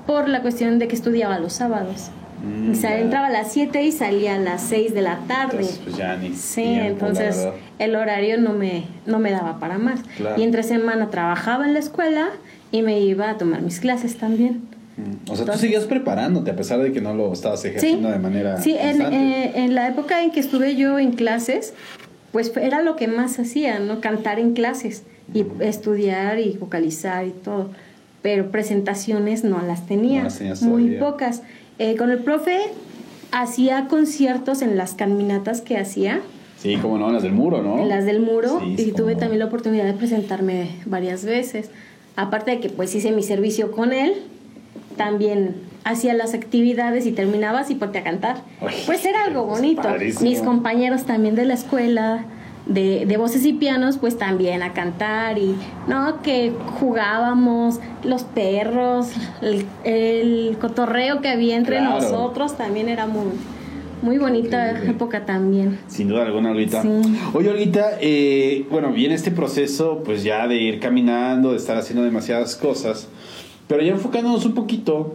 [0.06, 2.10] por la cuestión de que estudiaba los sábados.
[2.44, 2.98] Mm, ya.
[2.98, 5.58] entraba a las 7 y salía a las 6 de la tarde.
[5.58, 9.78] Entonces, pues ya ni Sí, tiempo, entonces el horario no me, no me daba para
[9.78, 10.00] más.
[10.16, 10.40] Claro.
[10.40, 12.28] Y entre semana trabajaba en la escuela
[12.72, 14.62] y me iba a tomar mis clases también.
[14.96, 18.10] Mm, O sea, tú Entonces- seguías preparándote a pesar de que no lo estabas ejerciendo
[18.10, 21.74] de manera Sí, en, eh, en la época en que estuve yo en clases,
[22.32, 24.00] pues era lo que más hacía, ¿no?
[24.00, 27.70] Cantar en clases y estudiar y vocalizar y todo.
[28.22, 31.00] Pero presentaciones no las tenía, No las tenías muy todavía.
[31.00, 31.42] pocas.
[31.78, 32.58] Eh, con el profe
[33.32, 36.20] hacía conciertos en las caminatas que hacía,
[36.58, 37.78] Sí, como no, las del muro, ¿no?
[37.78, 39.18] en las del muro, Sí, y tuve no.
[39.20, 41.70] también la oportunidad de presentarme varias veces.
[42.16, 44.14] Aparte de que pues hice mi servicio con él,
[44.96, 48.38] también hacía las actividades y terminabas y ponte a cantar.
[48.62, 49.82] Uy, pues era algo es bonito.
[49.82, 50.30] padrísimo.
[50.30, 52.24] Mis compañeros también de la escuela,
[52.66, 55.54] de, de voces y pianos, pues también a cantar y
[55.88, 59.08] no, que jugábamos, los perros,
[59.42, 61.94] el, el cotorreo que había entre Claro.
[62.00, 63.26] nosotros también era muy,
[64.02, 64.90] muy bonita Increíble.
[64.92, 65.78] época también.
[65.86, 66.82] Sin duda alguna, Olguita.
[66.82, 66.88] Sí.
[67.34, 72.02] Oye, Olguita, eh, bueno, viene este proceso, pues ya de ir caminando, de estar haciendo
[72.04, 73.08] demasiadas cosas,
[73.68, 75.14] pero ya enfocándonos un poquito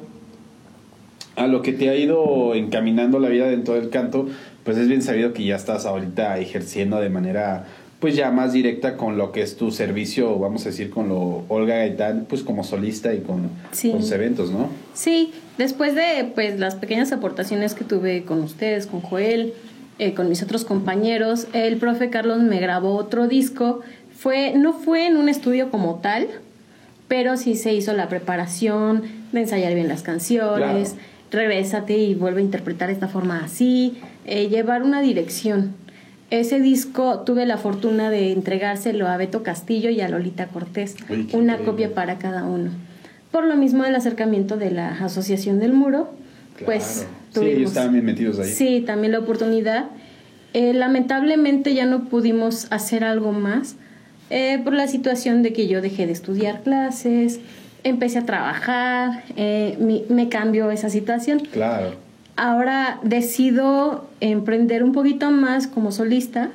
[1.36, 4.28] a lo que te ha ido encaminando la vida dentro del canto,
[4.64, 7.66] pues es bien sabido que ya estás ahorita ejerciendo de manera,
[8.00, 11.44] pues ya más directa con lo que es tu servicio, vamos a decir, con lo
[11.48, 13.92] Olga Gaitán, pues como solista y con, Sí.
[13.92, 14.70] con sus eventos, ¿no?
[14.94, 19.54] Sí, después de pues las pequeñas aportaciones que tuve con ustedes, con Joel,
[20.00, 23.82] eh, con mis otros compañeros, el profe Carlos me grabó otro disco.
[24.18, 26.28] Fue, no fue en un estudio como tal,
[27.08, 30.96] pero sí se hizo la preparación de ensayar bien las canciones,
[31.32, 35.74] regrésate y vuelve a interpretar esta forma así, eh, llevar una dirección.
[36.30, 41.28] Ese disco tuve la fortuna de entregárselo a Beto Castillo y a Lolita Cortés, Uy,
[41.34, 41.66] una increíble.
[41.66, 42.72] copia para cada uno.
[43.32, 46.10] Por lo mismo del acercamiento de la Asociación del Muro,
[46.66, 47.10] pues Claro.
[47.32, 48.50] Sí, tuvimos ellos estaban bien metidos ahí.
[48.50, 49.86] Sí, también la oportunidad.
[50.54, 53.76] Eh, lamentablemente ya no pudimos hacer algo más
[54.30, 57.40] eh, por la situación de que yo dejé de estudiar clases,
[57.86, 61.40] empecé a trabajar, eh, mi- me cambió esa situación.
[61.52, 61.96] Claro.
[62.36, 66.50] Ahora decido emprender un poquito más como solista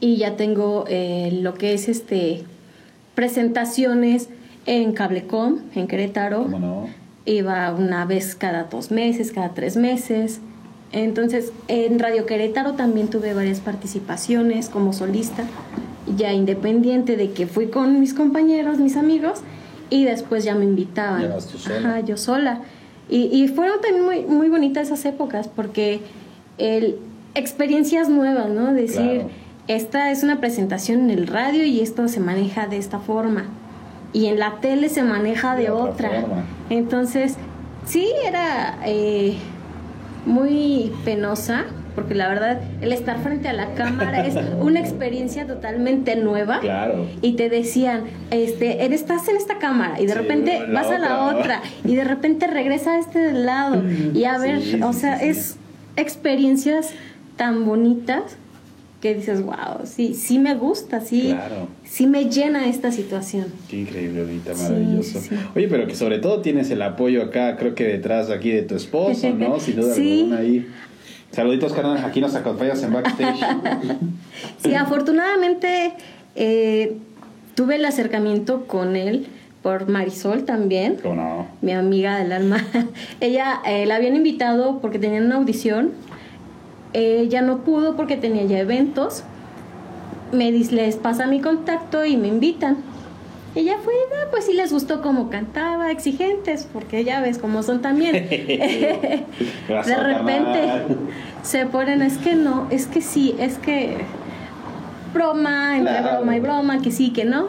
[0.00, 2.44] y ya tengo eh, lo que es este
[3.14, 4.28] presentaciones
[4.66, 6.88] en Cablecom, en Querétaro ¿Cómo no?
[7.24, 10.40] iba una vez cada dos meses, cada tres meses.
[10.92, 15.44] Entonces, en Radio Querétaro también tuve varias participaciones como solista,
[16.16, 19.40] ya independiente de que fui con mis compañeros, mis amigos,
[19.90, 21.22] y después ya me invitaban.
[21.22, 21.78] Ya vas tú sola.
[21.78, 22.62] Ajá, yo sola.
[23.08, 26.00] Y, y fueron también muy, muy bonitas esas épocas porque
[26.58, 26.96] el,
[27.34, 28.72] experiencias nuevas, ¿no?
[28.74, 29.28] Decir, Claro.
[29.68, 33.44] esta es una presentación en el radio y esto se maneja de esta forma.
[34.12, 36.44] Y en la tele se maneja de, De otra otra.
[36.70, 37.36] Entonces,
[37.86, 39.36] sí, era eh,
[40.26, 41.64] muy penosa,
[41.98, 46.60] porque la verdad, el estar frente a la cámara es una experiencia totalmente nueva.
[46.60, 47.06] Claro.
[47.22, 51.24] Y te decían, este, estás en esta cámara y de Sí, repente vas a la
[51.24, 51.38] otra.
[51.40, 53.82] otra y de repente regresa a este lado
[54.14, 55.56] y a ver, sí, o sea, es
[55.96, 56.90] experiencias
[57.36, 58.36] tan bonitas
[59.00, 61.68] que dices, wow, sí, sí me gusta, sí, Claro.
[61.84, 63.46] sí me llena esta situación.
[63.70, 65.20] Qué increíble ahorita, maravilloso.
[65.20, 65.36] sí, sí.
[65.54, 68.74] Oye, pero que sobre todo tienes el apoyo acá, creo que detrás aquí de tu
[68.74, 69.60] esposo, ¿no?
[69.60, 70.20] Sin duda Sí.
[70.22, 70.66] alguna ahí.
[71.32, 73.40] Saluditos, carnal, aquí nos acompañas en backstage.
[74.58, 75.92] Sí, afortunadamente
[76.36, 76.96] eh,
[77.54, 79.26] tuve el acercamiento con él
[79.62, 80.96] por Marisol también.
[81.02, 81.46] ¿Cómo no?
[81.60, 82.64] mi amiga del alma.
[83.20, 85.90] Ella eh, la habían invitado porque tenían una audición.
[86.92, 89.24] Ella no pudo porque tenía ya eventos.
[90.32, 92.76] Me les pasa mi contacto y me invitan.
[93.58, 97.82] Ella fue, "Ah, pues sí les gustó cómo cantaba, exigentes, porque ya ves cómo son
[97.82, 98.12] también.
[98.28, 99.24] de
[99.96, 100.60] repente
[101.42, 103.96] se ponen, es que no, es que sí, es que
[105.12, 106.16] broma, entre Claro.
[106.18, 107.48] broma y broma, que sí, que no.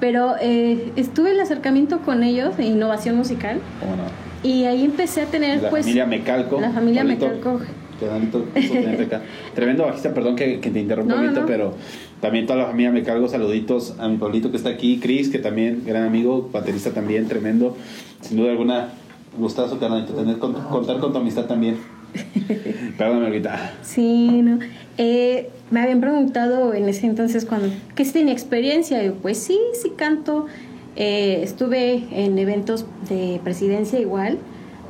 [0.00, 4.02] Pero eh, estuve el acercamiento con ellos de innovación musical ¿Cómo no?
[4.42, 6.60] y ahí empecé a tener La pues familia Mecalco.
[6.60, 7.60] la familia Mecalco.
[8.06, 9.22] Acá.
[9.54, 11.46] Tremendo bajista, perdón que, que te interrumpa un no, poquito, no.
[11.46, 11.74] pero
[12.20, 15.82] también toda la familia Mecalco, saluditos a mi Pablito que está aquí, Chris, que también,
[15.86, 17.76] gran amigo, baterista también, tremendo.
[18.20, 18.88] Sin duda alguna,
[19.38, 21.76] gustazo, carnalito, tener, con- contar con tu amistad también.
[22.98, 23.74] Perdóname ahorita.
[23.82, 24.58] Sí, no.
[24.96, 29.02] Eh, me habían preguntado en ese entonces cuando, ¿qué si tenía experiencia?
[29.02, 30.46] Yo, pues sí, sí canto.
[30.96, 34.38] Eh, estuve en eventos de presidencia igual,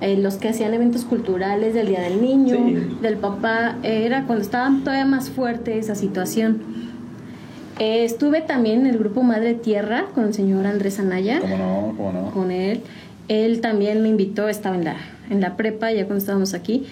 [0.00, 2.96] eh, los que hacían eventos culturales del Día del Niño, Sí.
[3.02, 6.60] del papá, eh, era cuando estaba todavía más fuerte esa situación.
[7.78, 11.94] Eh, estuve también en el grupo Madre Tierra con el señor Andrés Anaya ¿Cómo no?
[11.96, 12.30] ¿Cómo no?
[12.32, 12.80] con él.
[13.28, 14.96] él también me invitó, estaba en la,
[15.30, 16.86] en la prepa, ya cuando estábamos aquí,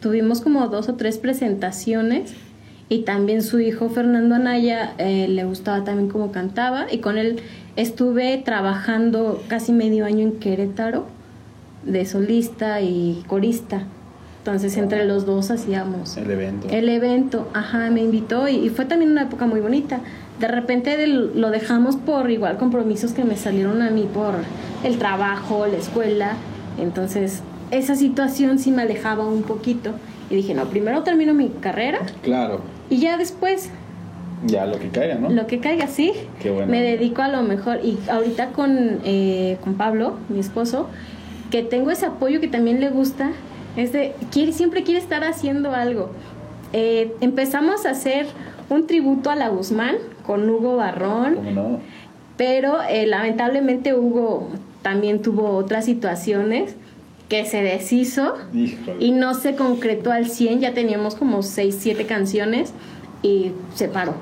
[0.00, 2.34] tuvimos como dos o tres presentaciones
[2.88, 7.40] y también su hijo Fernando Anaya eh, le gustaba también cómo cantaba y con él
[7.76, 11.06] estuve trabajando casi medio año en Querétaro
[11.84, 13.84] de solista y corista.
[14.38, 16.68] Entonces entre los dos hacíamos el evento.
[16.70, 20.00] El evento, ajá, me invitó y, fue también una época muy bonita.
[20.38, 24.34] De repente lo dejamos por igual compromisos que me salieron a mí por
[24.82, 26.36] el trabajo, la escuela.
[26.78, 29.92] Entonces esa situación sí me alejaba un poquito.
[30.30, 31.98] Y dije, no, primero termino mi carrera.
[32.22, 32.60] Claro.
[32.88, 33.70] Y ya después
[34.46, 35.28] ya, lo que caiga, ¿no?
[35.28, 36.12] Lo que caiga, sí.
[36.40, 36.70] Qué bueno.
[36.70, 37.80] Me dedico a lo mejor.
[37.84, 40.88] Y ahorita con, eh, con Pablo, mi esposo,
[41.50, 43.32] que tengo ese apoyo que también le gusta,
[43.76, 46.10] es de, quiere, siempre quiere estar haciendo algo.
[46.72, 48.26] Eh, empezamos a hacer
[48.68, 49.96] un tributo a la Guzmán
[50.26, 51.34] con Hugo Barrón.
[51.36, 51.80] ¿Cómo no?
[52.36, 54.48] Pero eh, lamentablemente Hugo
[54.82, 56.74] también tuvo otras situaciones
[57.28, 58.34] que se deshizo
[58.98, 62.72] y no se concretó al 100, ya teníamos como 6, 7 canciones
[63.22, 64.14] y se paró.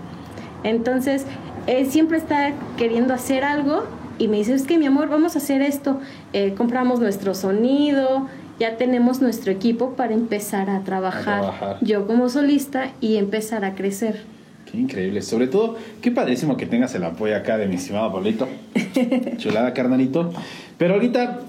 [0.63, 1.25] Entonces,
[1.67, 3.85] él siempre está queriendo hacer algo
[4.19, 5.99] y me dice, es que mi amor, vamos a hacer esto,
[6.33, 12.93] eh, compramos nuestro sonido, ya tenemos nuestro equipo para empezar a trabajar, yo como solista
[13.01, 14.23] y empezar a crecer.
[14.71, 15.23] Qué increíble.
[15.23, 18.47] Sobre todo, qué padrísimo que tengas el apoyo acá de mi estimado Pablito.
[19.39, 20.31] Chulada, carnalito.
[20.77, 21.41] Pero ahorita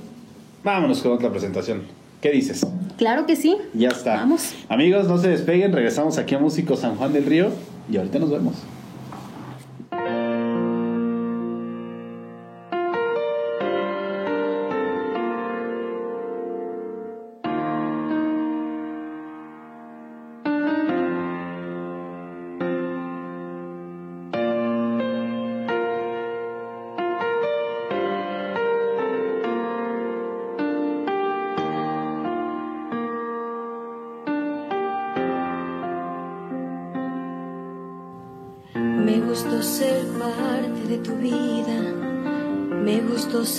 [0.64, 1.84] Vámonos con otra presentación.
[2.22, 2.66] ¿Qué dices?
[2.98, 3.56] Claro que sí.
[3.74, 4.16] Ya está.
[4.16, 4.54] Vamos.
[4.68, 5.72] Amigos, no se despeguen.
[5.72, 7.50] Regresamos aquí a Músico San Juan del Río
[7.90, 8.56] y ahorita nos vemos.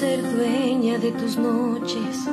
[0.00, 2.28] Ser dueña de tus noches,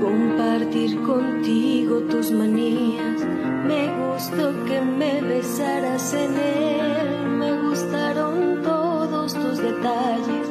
[0.00, 3.20] compartir contigo tus manías.
[3.66, 10.46] Me gustó que me besaras en él, me gustaron todos tus detalles.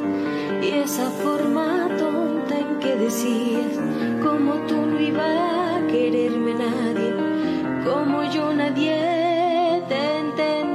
[0.62, 3.74] Y esa forma tonta en que decías,
[4.22, 7.10] como tú no iba a quererme nadie,
[7.84, 10.73] como yo nadie te entendería.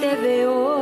[0.00, 0.79] Te veo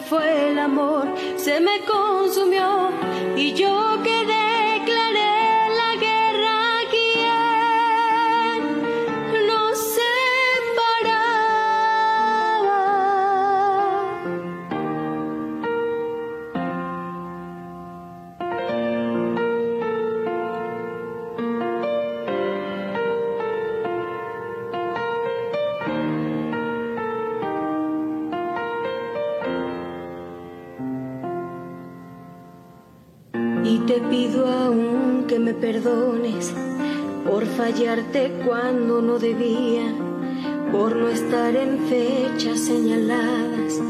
[0.00, 2.90] fue el amor, se me consumió
[3.36, 3.85] y yo
[35.60, 36.54] perdones
[37.26, 39.92] por fallarte cuando no debía,
[40.70, 43.80] por no estar en fechas señaladas,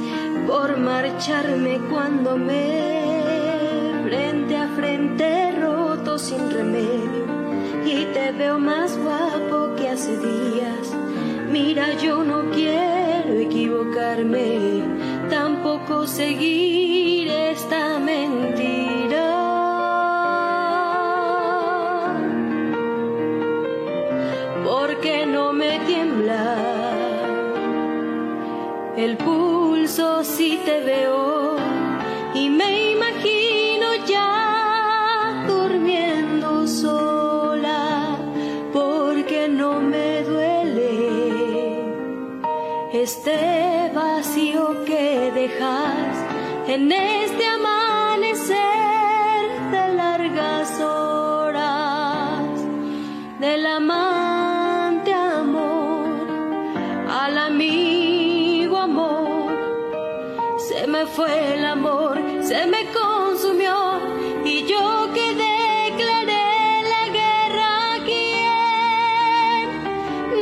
[0.46, 7.26] por marcharme cuando me frente a frente roto sin remedio
[7.84, 10.94] y te veo más guapo que hace días.
[11.50, 14.82] Mira, yo no quiero equivocarme,
[15.28, 17.15] tampoco seguir
[29.06, 31.56] el pulso si te veo.
[32.34, 38.16] Y me imagino ya durmiendo sola
[38.72, 40.90] porque no me duele
[42.92, 46.14] este vacío que dejas
[46.66, 47.25] en este
[61.16, 63.74] fue el amor, se me consumió
[64.44, 69.64] y yo que declaré la guerra a quien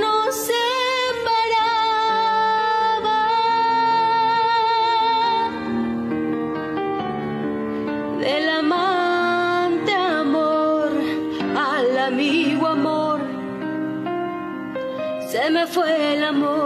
[0.00, 1.38] nos separaba
[8.18, 10.90] del amante amor
[11.56, 13.20] al amigo amor.
[15.30, 16.63] Se me fue el amor,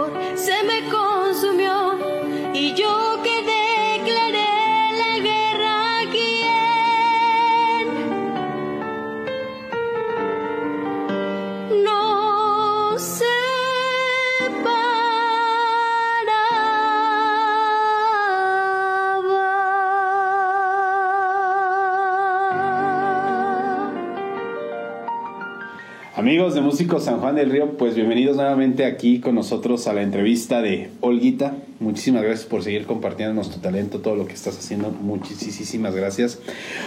[26.19, 30.01] Amigos de Músicos San Juan del Río, pues bienvenidos nuevamente aquí con nosotros a la
[30.01, 31.55] entrevista de Olguita.
[31.79, 34.89] Muchísimas gracias por seguir compartiendo nuestro talento, todo lo que estás haciendo.
[34.89, 36.41] Muchísimas gracias.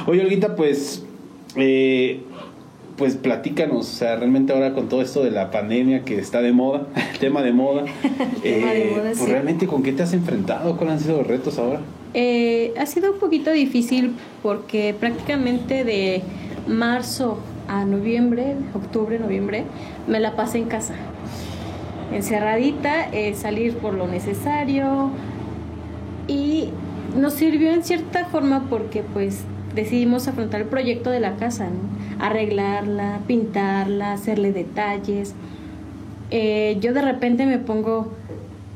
[0.06, 1.06] Oye, Olguita, pues,
[1.56, 2.20] eh,
[2.98, 6.52] pues platícanos, o sea, realmente ahora con todo esto de la pandemia que está de
[6.52, 7.86] moda, el tema de moda,
[8.42, 9.26] Tema de eh, moda, pues sí.
[9.26, 11.80] realmente con qué te has enfrentado, cuáles han sido los retos ahora.
[12.12, 14.12] Eh, ha sido un poquito difícil
[14.42, 16.20] porque prácticamente de
[16.68, 17.38] marzo
[17.72, 19.64] a noviembre, octubre, noviembre,
[20.06, 20.94] me la pasé en casa.
[22.12, 25.10] Encerradita, eh, salir por lo necesario
[26.28, 26.68] y
[27.16, 29.44] nos sirvió en cierta forma porque pues
[29.74, 31.68] decidimos afrontar el proyecto de la casa,
[32.20, 35.34] arreglarla, pintarla, hacerle detalles.
[36.30, 38.12] Eh, yo de repente me pongo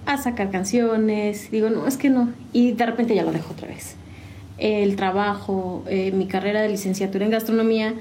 [0.06, 3.68] a sacar canciones, digo, no, es que no, y de repente ya lo dejo otra
[3.68, 3.96] vez.
[4.56, 7.92] El trabajo, eh, mi carrera de licenciatura en gastronomía,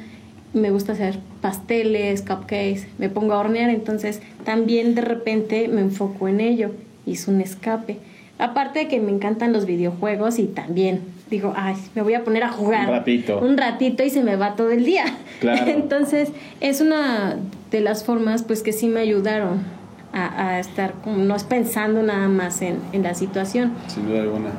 [0.55, 6.27] me gusta hacer pasteles, cupcakes, me pongo a hornear, entonces también de repente me enfoco
[6.27, 6.71] en ello,
[7.05, 7.97] hice un escape.
[8.39, 12.43] Aparte de que me encantan los videojuegos y también digo, ay, me voy a poner
[12.43, 12.87] a jugar.
[12.87, 13.39] Un ratito.
[13.39, 15.05] Un ratito y se me va todo el día.
[15.39, 15.65] Claro.
[15.71, 16.31] Entonces,
[16.61, 17.37] es una
[17.71, 19.63] de las formas pues que sí me ayudaron
[20.13, 23.73] a, a estar como no pensando nada más en, en la situación.
[23.87, 24.51] Sin duda alguna.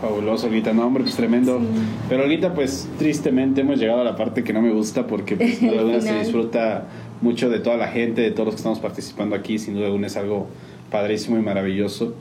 [0.00, 0.72] Fabuloso, Olguita.
[0.72, 1.60] No, hombre, pues tremendo.
[2.08, 5.56] Pero Olguita, pues tristemente hemos llegado a la parte que no me gusta porque pues,
[5.56, 6.86] sin duda alguna se disfruta
[7.22, 9.58] mucho de toda la gente, de todos los que estamos participando aquí.
[9.58, 10.48] Sin duda alguna es algo
[10.90, 12.14] padrísimo y maravilloso.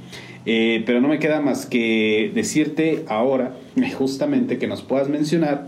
[0.45, 3.53] Eh, pero no me queda más que decirte ahora,
[3.97, 5.67] justamente, que nos puedas mencionar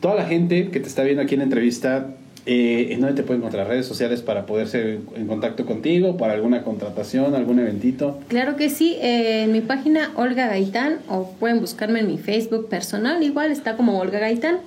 [0.00, 2.14] toda la gente que te está viendo aquí en la entrevista.
[2.48, 6.62] Eh, ¿En dónde te pueden encontrar redes sociales para poderse en contacto contigo, para alguna
[6.62, 8.20] contratación, algún eventito?
[8.28, 12.68] Claro que sí, eh, en mi página Olga Gaitán o pueden buscarme en mi Facebook
[12.68, 14.58] personal, igual está como Olga Gaitán.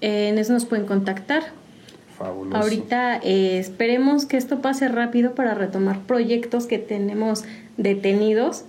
[0.00, 1.59] Eh, en eso nos pueden contactar.
[2.20, 2.54] Fabuloso.
[2.54, 7.44] Ahorita eh, esperemos que esto pase rápido para retomar proyectos que tenemos
[7.78, 8.64] detenidos,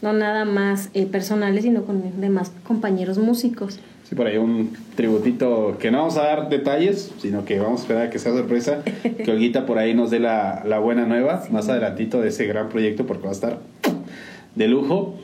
[0.00, 3.78] no nada más eh, personales, sino con demás compañeros músicos.
[4.08, 7.82] Sí, por ahí un tributito que no vamos a dar detalles, sino que vamos a
[7.82, 8.82] esperar a que sea sorpresa.
[9.02, 12.70] Que Olguita por ahí nos dé la, la buena nueva más adelantito de ese gran
[12.70, 13.58] proyecto porque va a estar
[14.54, 15.14] de lujo.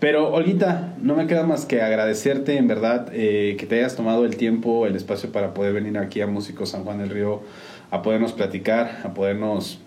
[0.00, 4.24] Pero Olguita, no me queda más que agradecerte en verdad eh, que te hayas tomado
[4.24, 7.42] el tiempo, el espacio para poder venir aquí a Músicos San Juan del Río
[7.90, 9.80] a podernos platicar, a podernos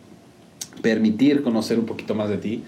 [0.81, 2.63] permitir conocer un poquito más de ti.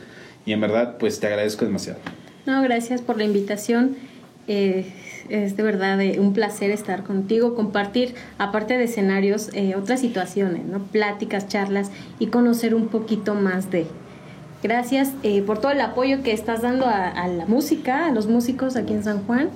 [0.46, 2.00] Y en verdad, pues te agradezco demasiado.
[2.46, 3.98] No, gracias por la invitación.
[4.48, 4.86] Eh,
[5.28, 10.80] es de verdad eh, un placer estar contigo, compartir, aparte de escenarios, otras situaciones, ¿no?
[10.80, 13.86] pláticas, charlas y conocer un poquito más de.
[14.64, 18.28] Gracias eh, por todo el apoyo que estás dando a, a la música, a los
[18.28, 19.49] músicos aquí en San Juan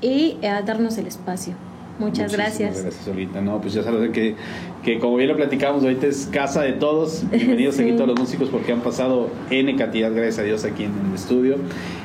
[0.00, 1.54] y a darnos el espacio.
[1.98, 2.82] Muchas Muchísimas gracias.
[2.82, 3.40] Gracias, Olguita.
[3.40, 4.34] No, pues ya sabes que,
[4.82, 7.24] que como bien lo platicamos, ahorita es casa de todos.
[7.30, 7.82] Bienvenidos Sí.
[7.84, 11.14] aquí todos los músicos porque han pasado N cantidad, gracias a Dios, aquí en el
[11.14, 11.56] estudio.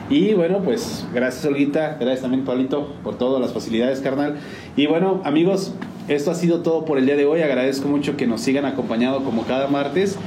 [0.10, 1.98] Y bueno, pues gracias, Olguita.
[2.00, 4.38] Gracias también, Pablito, por todas las facilidades, carnal.
[4.78, 5.74] Y bueno, amigos,
[6.08, 7.42] esto ha sido todo por el día de hoy.
[7.42, 10.18] Agradezco mucho que nos sigan acompañando como cada martes.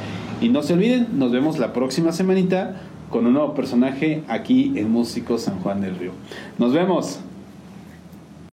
[0.45, 2.77] Y no se olviden, nos vemos la próxima semanita
[3.09, 6.13] con un nuevo personaje aquí en Músicos San Juan del Río.
[6.59, 7.21] Nos vemos.